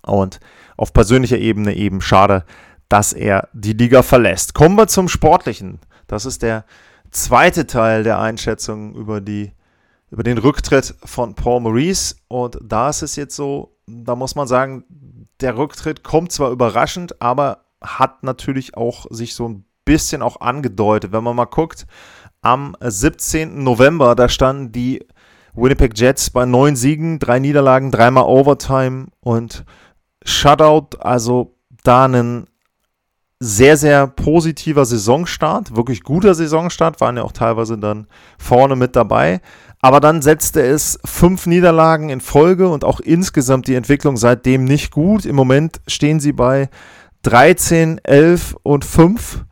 Und 0.05 0.39
auf 0.77 0.93
persönlicher 0.93 1.37
Ebene 1.39 1.73
eben 1.75 2.01
schade, 2.01 2.45
dass 2.89 3.13
er 3.13 3.47
die 3.53 3.73
Liga 3.73 4.03
verlässt. 4.03 4.53
Kommen 4.53 4.75
wir 4.75 4.87
zum 4.87 5.07
Sportlichen. 5.07 5.79
Das 6.05 6.25
ist 6.25 6.43
der 6.43 6.65
zweite 7.09 7.65
Teil 7.65 8.03
der 8.03 8.19
Einschätzung 8.19 8.93
über, 8.95 9.21
die, 9.21 9.53
über 10.13 10.21
den 10.21 10.38
Rücktritt 10.38 10.93
von 11.04 11.34
Paul 11.34 11.62
Maurice. 11.62 12.15
Und 12.28 12.60
da 12.62 12.89
ist 12.89 13.02
es 13.02 13.15
jetzt 13.15 13.36
so, 13.36 13.76
da 13.88 14.15
muss 14.15 14.36
man 14.36 14.47
sagen, 14.47 14.86
der 15.41 15.58
Rücktritt 15.58 16.04
kommt 16.04 16.32
zwar 16.32 16.52
überraschend, 16.52 17.19
aber 17.19 17.65
hat 17.82 18.21
natürlich 18.21 18.78
auch 18.78 19.08
sich 19.10 19.34
so 19.34 19.49
ein 19.49 19.65
bisschen 19.86 20.21
auch 20.21 20.39
angedeutet. 20.39 21.12
Wenn 21.12 21.23
man 21.23 21.36
mal 21.36 21.45
guckt, 21.45 21.88
am 22.43 22.78
17. 22.80 23.63
November, 23.63 24.13
da 24.13 24.30
standen 24.30 24.71
die 24.71 25.04
Winnipeg 25.56 25.97
Jets 25.97 26.30
bei 26.30 26.45
neun 26.45 26.76
Siegen, 26.76 27.17
drei 27.17 27.39
Niederlagen, 27.39 27.89
dreimal 27.89 28.26
Overtime 28.26 29.08
und 29.19 29.65
Shutout, 30.23 30.95
also 30.99 31.56
da 31.84 32.06
ein 32.06 32.45
sehr, 33.39 33.78
sehr 33.78 34.08
positiver 34.08 34.86
Saisonstart, 34.86 35.76
wirklich 35.76 36.04
guter 36.04 36.36
Saisonstart, 36.36 37.02
waren 37.02 37.17
ja 37.17 37.23
auch 37.23 37.32
teilweise 37.32 37.80
dann 37.80 38.08
vorne 38.38 38.76
mit 38.76 38.95
dabei. 38.95 39.41
Aber 39.83 39.99
dann 39.99 40.21
setzte 40.21 40.61
es 40.61 40.97
fünf 41.03 41.45
Niederlagen 41.45 42.07
in 42.07 42.21
Folge 42.21 42.69
und 42.69 42.85
auch 42.85 43.01
insgesamt 43.01 43.67
die 43.67 43.75
Entwicklung 43.75 44.15
seitdem 44.15 44.63
nicht 44.63 44.91
gut. 44.91 45.25
Im 45.25 45.35
Moment 45.35 45.81
stehen 45.87 46.21
sie 46.21 46.31
bei 46.31 46.69
13, 47.23 47.99
11 48.01 48.55
und 48.63 48.85
5 48.85 49.43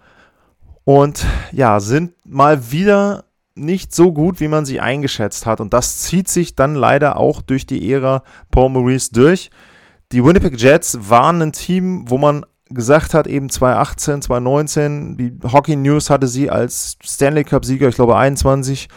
und 0.86 1.26
ja, 1.52 1.82
sind 1.82 2.14
mal 2.26 2.72
wieder 2.72 3.26
nicht 3.56 3.94
so 3.94 4.14
gut, 4.14 4.40
wie 4.40 4.48
man 4.48 4.64
sie 4.64 4.80
eingeschätzt 4.80 5.46
hat. 5.46 5.60
Und 5.60 5.74
das 5.74 5.98
zieht 5.98 6.30
sich 6.30 6.56
dann 6.56 6.76
leider 6.76 7.18
auch 7.18 7.42
durch 7.42 7.66
die 7.66 7.92
Ära 7.92 8.24
Paul 8.52 8.70
Maurice 8.70 9.12
durch. 9.12 9.52
Die 10.14 10.24
Winnipeg 10.24 10.58
Jets 10.58 10.98
waren 11.10 11.42
ein 11.42 11.52
Team, 11.52 12.06
wo 12.08 12.18
man 12.18 12.46
gesagt 12.70 13.14
hat, 13.14 13.28
eben 13.28 13.50
2018, 13.50 14.22
2019, 14.22 15.18
die 15.18 15.38
Hockey 15.52 15.76
News 15.76 16.10
hatte 16.10 16.28
sie 16.28 16.50
als 16.50 16.96
Stanley 17.04 17.44
Cup-Sieger, 17.44 17.90
ich 17.90 17.96
glaube 17.96 18.16
21 18.16 18.88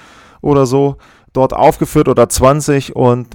oder 0.41 0.65
so, 0.65 0.99
dort 1.35 1.53
aufgeführt 1.53 2.09
oder 2.09 2.29
20 2.29 2.97
und 2.97 3.29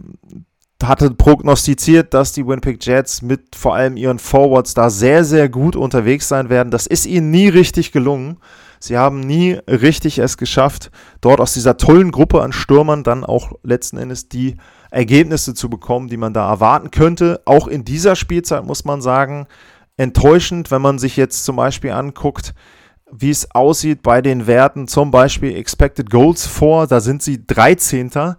hatte 0.83 1.11
prognostiziert, 1.11 2.13
dass 2.13 2.31
die 2.31 2.47
Winnipeg 2.47 2.83
Jets 2.83 3.21
mit 3.21 3.55
vor 3.55 3.75
allem 3.75 3.97
ihren 3.97 4.17
Forwards 4.17 4.73
da 4.73 4.89
sehr, 4.89 5.25
sehr 5.25 5.49
gut 5.49 5.75
unterwegs 5.75 6.27
sein 6.27 6.49
werden. 6.49 6.71
Das 6.71 6.87
ist 6.87 7.05
ihnen 7.05 7.29
nie 7.29 7.49
richtig 7.49 7.91
gelungen. 7.91 8.37
Sie 8.79 8.97
haben 8.97 9.19
nie 9.19 9.59
richtig 9.67 10.19
es 10.19 10.37
geschafft, 10.37 10.89
dort 11.19 11.41
aus 11.41 11.53
dieser 11.53 11.75
tollen 11.75 12.11
Gruppe 12.11 12.41
an 12.41 12.53
Stürmern 12.53 13.03
dann 13.03 13.25
auch 13.25 13.51
letzten 13.61 13.97
Endes 13.97 14.29
die 14.29 14.55
Ergebnisse 14.89 15.53
zu 15.53 15.69
bekommen, 15.69 16.07
die 16.07 16.15
man 16.15 16.33
da 16.33 16.49
erwarten 16.49 16.89
könnte. 16.89 17.41
Auch 17.43 17.67
in 17.67 17.83
dieser 17.83 18.15
Spielzeit 18.15 18.65
muss 18.65 18.85
man 18.85 19.01
sagen, 19.01 19.47
enttäuschend, 19.97 20.71
wenn 20.71 20.81
man 20.81 20.97
sich 20.97 21.17
jetzt 21.17 21.43
zum 21.43 21.57
Beispiel 21.57 21.91
anguckt, 21.91 22.53
wie 23.11 23.29
es 23.29 23.49
aussieht 23.51 24.03
bei 24.03 24.21
den 24.21 24.47
Werten, 24.47 24.87
zum 24.87 25.11
Beispiel 25.11 25.55
Expected 25.55 26.09
Goals 26.09 26.45
vor, 26.45 26.87
da 26.87 26.99
sind 26.99 27.21
sie 27.21 27.45
13. 27.45 28.35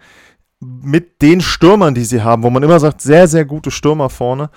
mit 0.60 1.22
den 1.22 1.40
Stürmern, 1.40 1.94
die 1.94 2.04
sie 2.04 2.22
haben, 2.22 2.42
wo 2.42 2.50
man 2.50 2.62
immer 2.62 2.80
sagt, 2.80 3.00
sehr, 3.00 3.28
sehr 3.28 3.44
gute 3.44 3.70
Stürmer 3.70 4.10
vorne. 4.10 4.50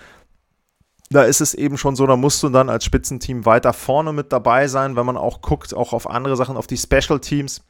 Da 1.09 1.23
ist 1.23 1.41
es 1.41 1.53
eben 1.53 1.77
schon 1.77 1.95
so, 1.95 2.07
da 2.07 2.15
musst 2.15 2.41
du 2.41 2.49
dann 2.49 2.69
als 2.69 2.85
Spitzenteam 2.85 3.45
weiter 3.45 3.73
vorne 3.73 4.13
mit 4.13 4.33
dabei 4.33 4.67
sein, 4.67 4.95
wenn 4.95 5.05
man 5.05 5.17
auch 5.17 5.41
guckt, 5.41 5.73
auch 5.73 5.93
auf 5.93 6.09
andere 6.09 6.35
Sachen, 6.35 6.57
auf 6.57 6.67
die 6.67 6.77
Special 6.77 7.19
Teams. 7.19 7.61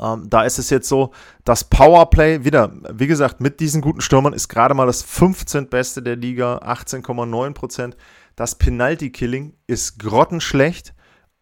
Ähm, 0.00 0.28
da 0.28 0.42
ist 0.42 0.58
es 0.58 0.70
jetzt 0.70 0.88
so, 0.88 1.12
das 1.44 1.64
Powerplay, 1.64 2.44
wieder, 2.44 2.72
wie 2.92 3.06
gesagt, 3.06 3.40
mit 3.40 3.60
diesen 3.60 3.80
guten 3.80 4.00
Stürmern 4.00 4.32
ist 4.32 4.48
gerade 4.48 4.74
mal 4.74 4.86
das 4.86 5.02
15. 5.02 5.68
Beste 5.68 6.02
der 6.02 6.16
Liga, 6.16 6.58
18,9 6.58 7.54
Prozent. 7.54 7.96
Das 8.36 8.56
Penalty-Killing 8.56 9.54
ist 9.66 9.98
grottenschlecht, 9.98 10.94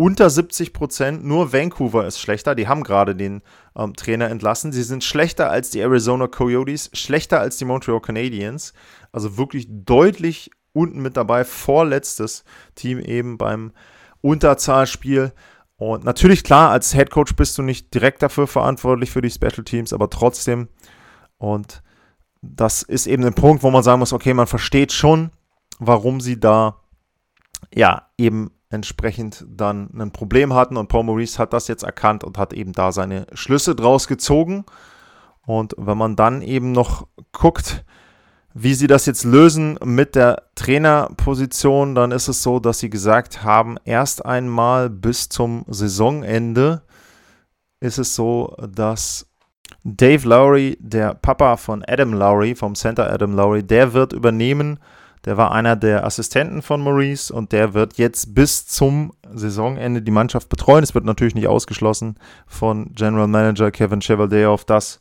unter 0.03 0.31
70 0.31 0.73
Prozent. 0.73 1.25
Nur 1.25 1.53
Vancouver 1.53 2.05
ist 2.09 2.19
schlechter. 2.19 2.57
Die 2.57 2.67
haben 2.67 2.83
gerade 2.83 3.15
den 3.15 3.41
ähm, 3.77 3.95
Trainer 3.95 4.31
entlassen. 4.31 4.73
Sie 4.73 4.83
sind 4.83 5.05
schlechter 5.05 5.49
als 5.49 5.71
die 5.71 5.79
Arizona 5.79 6.27
Coyotes, 6.27 6.91
schlechter 6.93 7.38
als 7.38 7.57
die 7.57 7.65
Montreal 7.65 8.01
Canadiens. 8.01 8.73
Also 9.12 9.37
wirklich 9.37 9.69
deutlich 9.71 10.51
unten 10.73 11.03
mit 11.03 11.17
dabei. 11.17 11.45
Vorletztes 11.45 12.43
Team 12.75 12.99
eben 12.99 13.38
beim 13.38 13.71
Unterzahlspiel. 14.23 15.33
Und 15.77 16.03
natürlich, 16.03 16.43
klar, 16.43 16.71
als 16.71 16.93
Head 16.93 17.11
Coach 17.11 17.37
bist 17.37 17.57
du 17.57 17.62
nicht 17.62 17.95
direkt 17.95 18.25
dafür 18.25 18.49
verantwortlich 18.49 19.12
für 19.12 19.23
die 19.23 19.31
Special 19.31 19.62
Teams, 19.62 19.93
aber 19.93 20.11
trotzdem. 20.11 20.67
Und 21.38 21.81
das 22.41 22.83
ist 22.83 23.07
eben 23.07 23.25
ein 23.25 23.35
Punkt, 23.35 23.62
wo 23.62 23.71
man 23.71 23.85
sagen 23.85 24.01
muss, 24.01 24.12
okay, 24.12 24.35
man 24.35 24.49
versteht 24.49 24.91
schon, 24.91 25.31
warum 25.79 26.21
sie 26.21 26.41
da 26.41 26.81
ja 27.73 28.09
eben 28.19 28.51
entsprechend 28.73 29.45
dann 29.49 29.91
ein 29.95 30.13
Problem 30.13 30.55
hatten. 30.55 30.77
Und 30.77 30.89
Paul 30.89 31.05
Maurice 31.05 31.39
hat 31.39 31.53
das 31.53 31.69
jetzt 31.69 31.83
erkannt 31.83 32.25
und 32.25 32.39
hat 32.39 32.53
eben 32.53 32.73
da 32.73 32.93
seine 32.93 33.27
Schlüsse 33.33 33.75
draus 33.75 34.09
gezogen. 34.09 34.65
Und 35.47 35.75
wenn 35.77 35.99
man 35.99 36.17
dann 36.17 36.43
eben 36.43 36.73
noch 36.73 37.07
guckt, 37.33 37.85
wie 38.55 38.75
sie 38.75 38.87
das 38.87 39.07
jetzt 39.07 39.25
lösen 39.25 39.79
mit 39.85 40.15
der 40.15 40.43
Trainerposition, 40.55 41.95
dann 41.95 42.13
ist 42.13 42.29
es 42.29 42.43
so, 42.43 42.61
dass 42.61 42.81
sie 42.81 42.91
gesagt 42.91 43.43
haben, 43.45 43.77
erst 43.85 44.25
einmal 44.25 44.91
bis 44.91 45.29
zum 45.29 45.65
Saisonende 45.69 46.83
ist 47.81 47.99
es 47.99 48.15
so, 48.15 48.55
dass 48.71 49.27
Dave 49.85 50.29
Lowry, 50.29 50.79
der 50.81 51.15
Papa 51.15 51.57
von 51.57 51.85
Adam 51.89 52.13
Lowry, 52.13 52.55
vom 52.55 52.75
Center 52.75 53.11
Adam 53.11 53.35
Lowry, 53.35 53.63
der 53.63 53.93
wird 53.93 54.13
übernehmen. 54.13 54.79
Der 55.25 55.37
war 55.37 55.53
einer 55.53 55.77
der 55.77 56.05
Assistenten 56.05 56.63
von 56.63 56.81
Maurice 56.81 57.33
und 57.33 57.53
der 57.53 57.75
wird 57.75 57.97
jetzt 57.97 58.35
bis 58.35 58.67
zum 58.67 59.13
Saisonende 59.33 60.03
die 60.03 60.11
Mannschaft 60.11 60.49
betreuen. 60.49 60.83
Es 60.83 60.95
wird 60.95 61.05
natürlich 61.05 61.37
nicht 61.37 61.47
ausgeschlossen 61.47 62.17
von 62.47 62.93
General 62.95 63.29
Manager 63.29 63.71
Kevin 63.71 64.01
Chevaldeoff, 64.01 64.65
dass 64.65 65.01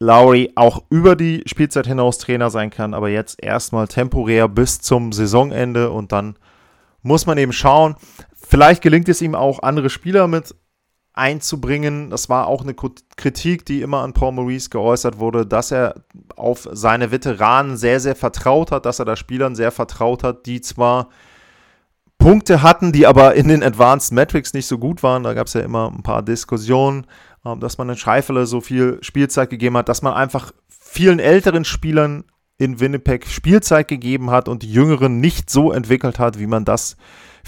Lowry 0.00 0.52
auch 0.54 0.82
über 0.90 1.16
die 1.16 1.42
Spielzeit 1.46 1.86
hinaus 1.86 2.18
Trainer 2.18 2.50
sein 2.50 2.70
kann, 2.70 2.94
aber 2.94 3.08
jetzt 3.08 3.42
erstmal 3.42 3.88
temporär 3.88 4.48
bis 4.48 4.80
zum 4.80 5.12
Saisonende 5.12 5.90
und 5.90 6.12
dann 6.12 6.36
muss 7.02 7.26
man 7.26 7.38
eben 7.38 7.52
schauen. 7.52 7.96
Vielleicht 8.34 8.82
gelingt 8.82 9.08
es 9.08 9.22
ihm 9.22 9.34
auch, 9.34 9.62
andere 9.62 9.90
Spieler 9.90 10.26
mit 10.26 10.54
einzubringen. 11.18 12.10
Das 12.10 12.28
war 12.28 12.46
auch 12.46 12.62
eine 12.62 12.74
Kritik, 12.74 13.66
die 13.66 13.82
immer 13.82 14.02
an 14.02 14.12
Paul 14.12 14.32
Maurice 14.32 14.70
geäußert 14.70 15.18
wurde, 15.18 15.44
dass 15.46 15.70
er 15.70 15.94
auf 16.36 16.68
seine 16.72 17.10
Veteranen 17.10 17.76
sehr, 17.76 18.00
sehr 18.00 18.16
vertraut 18.16 18.70
hat, 18.70 18.86
dass 18.86 18.98
er 18.98 19.04
da 19.04 19.16
Spielern 19.16 19.54
sehr 19.54 19.72
vertraut 19.72 20.22
hat, 20.22 20.46
die 20.46 20.60
zwar 20.60 21.08
Punkte 22.18 22.62
hatten, 22.62 22.92
die 22.92 23.06
aber 23.06 23.34
in 23.34 23.48
den 23.48 23.62
Advanced 23.62 24.12
Metrics 24.12 24.52
nicht 24.52 24.66
so 24.66 24.78
gut 24.78 25.02
waren. 25.02 25.22
Da 25.22 25.34
gab 25.34 25.46
es 25.46 25.54
ja 25.54 25.60
immer 25.60 25.90
ein 25.90 26.02
paar 26.02 26.22
Diskussionen, 26.22 27.06
ähm, 27.44 27.60
dass 27.60 27.78
man 27.78 27.88
den 27.88 27.96
Scheifele 27.96 28.46
so 28.46 28.60
viel 28.60 28.98
Spielzeit 29.02 29.50
gegeben 29.50 29.76
hat, 29.76 29.88
dass 29.88 30.02
man 30.02 30.14
einfach 30.14 30.52
vielen 30.68 31.20
älteren 31.20 31.64
Spielern 31.64 32.24
in 32.58 32.80
Winnipeg 32.80 33.26
Spielzeit 33.26 33.86
gegeben 33.86 34.30
hat 34.30 34.48
und 34.48 34.62
die 34.62 34.72
Jüngeren 34.72 35.20
nicht 35.20 35.48
so 35.48 35.70
entwickelt 35.70 36.18
hat, 36.18 36.38
wie 36.38 36.48
man 36.48 36.64
das 36.64 36.96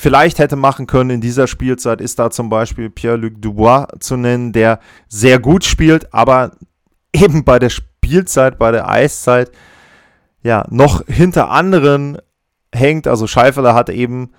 vielleicht 0.00 0.38
hätte 0.38 0.56
machen 0.56 0.86
können 0.86 1.10
in 1.10 1.20
dieser 1.20 1.46
Spielzeit, 1.46 2.00
ist 2.00 2.18
da 2.18 2.30
zum 2.30 2.48
Beispiel 2.48 2.88
Pierre-Luc 2.88 3.42
Dubois 3.42 3.86
zu 4.00 4.16
nennen, 4.16 4.52
der 4.52 4.80
sehr 5.08 5.38
gut 5.38 5.62
spielt, 5.62 6.12
aber 6.14 6.52
eben 7.12 7.44
bei 7.44 7.58
der 7.58 7.68
Spielzeit, 7.68 8.58
bei 8.58 8.72
der 8.72 8.88
Eiszeit, 8.88 9.52
ja, 10.42 10.64
noch 10.70 11.06
hinter 11.06 11.50
anderen 11.50 12.16
hängt. 12.74 13.06
Also 13.06 13.26
Scheifele 13.26 13.74
hat 13.74 13.90
eben 13.90 14.30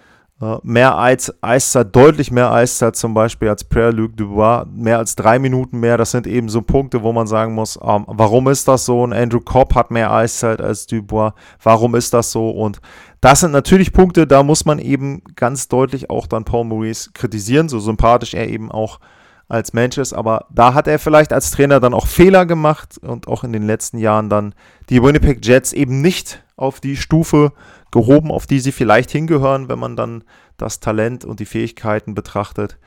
mehr 0.64 0.98
Eis, 0.98 1.34
Eiszeit, 1.42 1.96
deutlich 1.96 2.32
mehr 2.32 2.52
Eiszeit 2.52 2.96
zum 2.96 3.14
Beispiel 3.14 3.50
als 3.50 3.64
Pierre-Luc 3.64 4.18
Dubois, 4.18 4.66
mehr 4.74 4.98
als 4.98 5.16
drei 5.16 5.38
Minuten 5.38 5.80
mehr. 5.80 5.98
Das 5.98 6.12
sind 6.12 6.26
eben 6.26 6.50
so 6.50 6.62
Punkte, 6.62 7.04
wo 7.04 7.14
man 7.14 7.28
sagen 7.28 7.54
muss, 7.54 7.78
ähm, 7.82 8.06
warum 8.08 8.48
ist 8.48 8.68
das 8.68 8.86
so? 8.86 9.04
Und 9.04 9.14
Andrew 9.14 9.40
Cobb 9.40 9.76
hat 9.76 9.92
mehr 9.92 10.12
Eiszeit 10.12 10.62
als 10.62 10.88
Dubois. 10.88 11.34
Warum 11.62 11.96
ist 11.96 12.14
das 12.14 12.32
so? 12.32 12.50
Und 12.50 12.82
das 13.22 13.42
sind 13.42 13.52
natürlich 13.52 13.94
Punkte, 13.94 14.26
da 14.26 14.42
muss 14.42 14.66
man 14.66 14.80
eben 14.80 15.22
ganz 15.36 15.68
deutlich 15.68 16.10
auch 16.10 16.26
dann 16.26 16.44
Paul 16.44 16.66
Maurice 16.66 17.12
kritisieren, 17.14 17.70
so 17.70 17.80
sympathisch 17.80 18.34
er 18.34 18.50
eben 18.50 18.72
auch 18.72 19.00
als 19.48 19.74
Mensch 19.74 20.00
ist. 20.00 20.14
Aber 20.14 20.48
da 20.50 20.74
hat 20.74 20.88
er 20.88 20.98
vielleicht 20.98 21.34
als 21.34 21.52
Trainer 21.52 21.80
dann 21.80 21.94
auch 21.94 22.08
Fehler 22.08 22.48
gemacht 22.48 22.98
und 23.04 23.28
auch 23.28 23.44
in 23.44 23.54
den 23.54 23.68
letzten 23.68 24.00
Jahren 24.00 24.30
dann 24.30 24.56
die 24.90 25.04
Winnipeg 25.04 25.46
Jets 25.46 25.72
eben 25.74 26.02
nicht 26.02 26.44
auf 26.56 26.80
die 26.80 26.98
Stufe 26.98 27.52
gehoben, 27.92 28.32
auf 28.32 28.48
die 28.48 28.60
sie 28.60 28.72
vielleicht 28.72 29.12
hingehören, 29.12 29.70
wenn 29.70 29.80
man 29.80 29.96
dann 29.96 30.24
das 30.58 30.80
Talent 30.80 31.26
und 31.26 31.40
die 31.40 31.46
Fähigkeiten 31.46 32.14
betrachtet. 32.14 32.78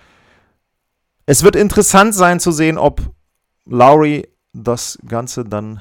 Es 1.27 1.43
wird 1.43 1.57
interessant 1.57 2.15
sein 2.15 2.41
zu 2.41 2.53
sehen, 2.53 2.79
ob 2.79 3.01
Lowry 3.67 4.29
das 4.53 4.99
Ganze 5.07 5.45
dann 5.45 5.81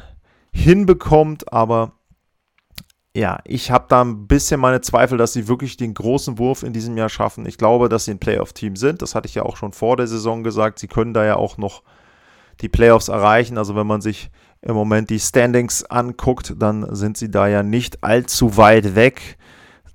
hinbekommt, 0.54 1.52
aber 1.52 1.94
ja, 3.16 3.40
ich 3.46 3.70
habe 3.70 3.86
da 3.90 4.02
ein 4.04 4.28
bisschen 4.28 4.60
meine 4.60 4.82
Zweifel, 4.82 5.18
dass 5.20 5.34
sie 5.34 5.48
wirklich 5.48 5.78
den 5.78 5.94
großen 5.94 6.40
Wurf 6.40 6.64
in 6.64 6.74
diesem 6.74 6.98
Jahr 6.98 7.10
schaffen. 7.10 7.46
Ich 7.46 7.60
glaube, 7.60 7.88
dass 7.88 8.06
sie 8.06 8.12
ein 8.12 8.20
Playoff-Team 8.20 8.76
sind. 8.76 9.04
Das 9.04 9.14
hatte 9.14 9.28
ich 9.28 9.36
ja 9.36 9.44
auch 9.44 9.56
schon 9.56 9.72
vor 9.72 9.98
der 9.98 10.08
Saison 10.08 10.44
gesagt. 10.44 10.80
Sie 10.80 10.88
können 10.88 11.14
da 11.14 11.24
ja 11.24 11.36
auch 11.36 11.58
noch 11.58 11.84
die 12.62 12.70
Playoffs 12.70 13.10
erreichen. 13.10 13.60
Also 13.60 13.76
wenn 13.76 13.86
man 13.86 14.02
sich 14.02 14.32
im 14.64 14.76
Moment 14.76 15.10
die 15.10 15.20
Standings 15.20 15.84
anguckt, 15.84 16.56
dann 16.58 16.96
sind 16.96 17.18
sie 17.18 17.30
da 17.30 17.48
ja 17.48 17.64
nicht 17.64 18.04
allzu 18.04 18.58
weit 18.58 18.96
weg. 18.96 19.38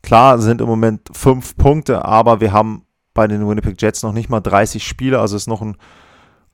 Klar 0.03 0.39
sind 0.39 0.61
im 0.61 0.67
Moment 0.67 1.09
fünf 1.13 1.57
Punkte, 1.57 2.05
aber 2.05 2.41
wir 2.41 2.53
haben 2.53 2.85
bei 3.15 3.27
den 3.27 3.49
Winnipeg 3.49 3.81
Jets 3.81 4.03
noch 4.03 4.13
nicht 4.13 4.29
mal 4.29 4.41
30 4.41 4.87
Spiele. 4.87 5.19
Also 5.19 5.37
ist 5.37 5.49
noch 5.49 5.63
ein 5.63 5.77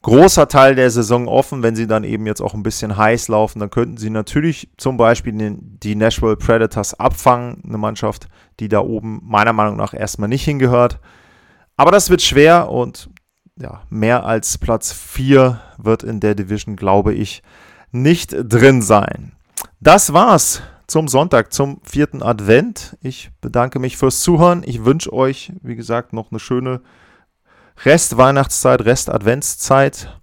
großer 0.02 0.48
Teil 0.48 0.76
der 0.76 0.90
Saison 0.90 1.28
offen. 1.28 1.62
Wenn 1.62 1.76
sie 1.76 1.86
dann 1.86 2.04
eben 2.04 2.26
jetzt 2.26 2.40
auch 2.40 2.54
ein 2.54 2.62
bisschen 2.62 2.96
heiß 2.96 3.28
laufen, 3.28 3.58
dann 3.58 3.70
könnten 3.70 3.96
sie 3.96 4.10
natürlich 4.10 4.70
zum 4.76 4.96
Beispiel 4.96 5.58
die 5.60 5.96
Nashville 5.96 6.36
Predators 6.36 6.98
abfangen. 6.98 7.62
Eine 7.66 7.78
Mannschaft, 7.78 8.28
die 8.60 8.68
da 8.68 8.80
oben 8.80 9.20
meiner 9.24 9.52
Meinung 9.52 9.76
nach 9.76 9.92
erstmal 9.92 10.28
nicht 10.28 10.44
hingehört. 10.44 11.00
Aber 11.76 11.90
das 11.90 12.10
wird 12.10 12.22
schwer 12.22 12.70
und 12.70 13.10
ja, 13.56 13.82
mehr 13.90 14.24
als 14.24 14.58
Platz 14.58 14.92
4 14.92 15.60
wird 15.78 16.02
in 16.02 16.20
der 16.20 16.34
Division, 16.34 16.76
glaube 16.76 17.14
ich, 17.14 17.42
nicht 17.94 18.34
drin 18.36 18.82
sein. 18.82 19.32
Das 19.80 20.12
war's 20.12 20.62
zum 20.86 21.08
Sonntag, 21.08 21.52
zum 21.52 21.80
vierten 21.84 22.22
Advent. 22.22 22.96
Ich 23.00 23.30
bedanke 23.40 23.78
mich 23.78 23.96
fürs 23.96 24.20
Zuhören. 24.20 24.62
Ich 24.66 24.84
wünsche 24.84 25.12
euch, 25.12 25.52
wie 25.62 25.76
gesagt, 25.76 26.12
noch 26.12 26.30
eine 26.30 26.40
schöne 26.40 26.80
Rest-Weihnachtszeit, 27.84 28.84
Rest-Adventszeit 28.84 30.20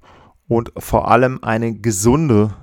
und 0.47 0.71
vor 0.77 1.09
allem 1.09 1.43
eine 1.43 1.73
gesunde 1.73 2.53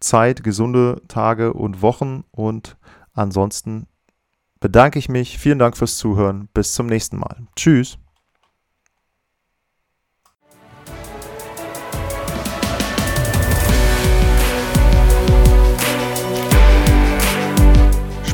Zeit, 0.00 0.42
gesunde 0.42 1.02
Tage 1.08 1.52
und 1.52 1.82
Wochen. 1.82 2.24
Und 2.30 2.76
ansonsten 3.14 3.86
bedanke 4.60 4.98
ich 4.98 5.08
mich. 5.08 5.38
Vielen 5.38 5.58
Dank 5.58 5.76
fürs 5.76 5.96
Zuhören. 5.96 6.48
Bis 6.52 6.74
zum 6.74 6.86
nächsten 6.86 7.18
Mal. 7.18 7.46
Tschüss. 7.56 7.98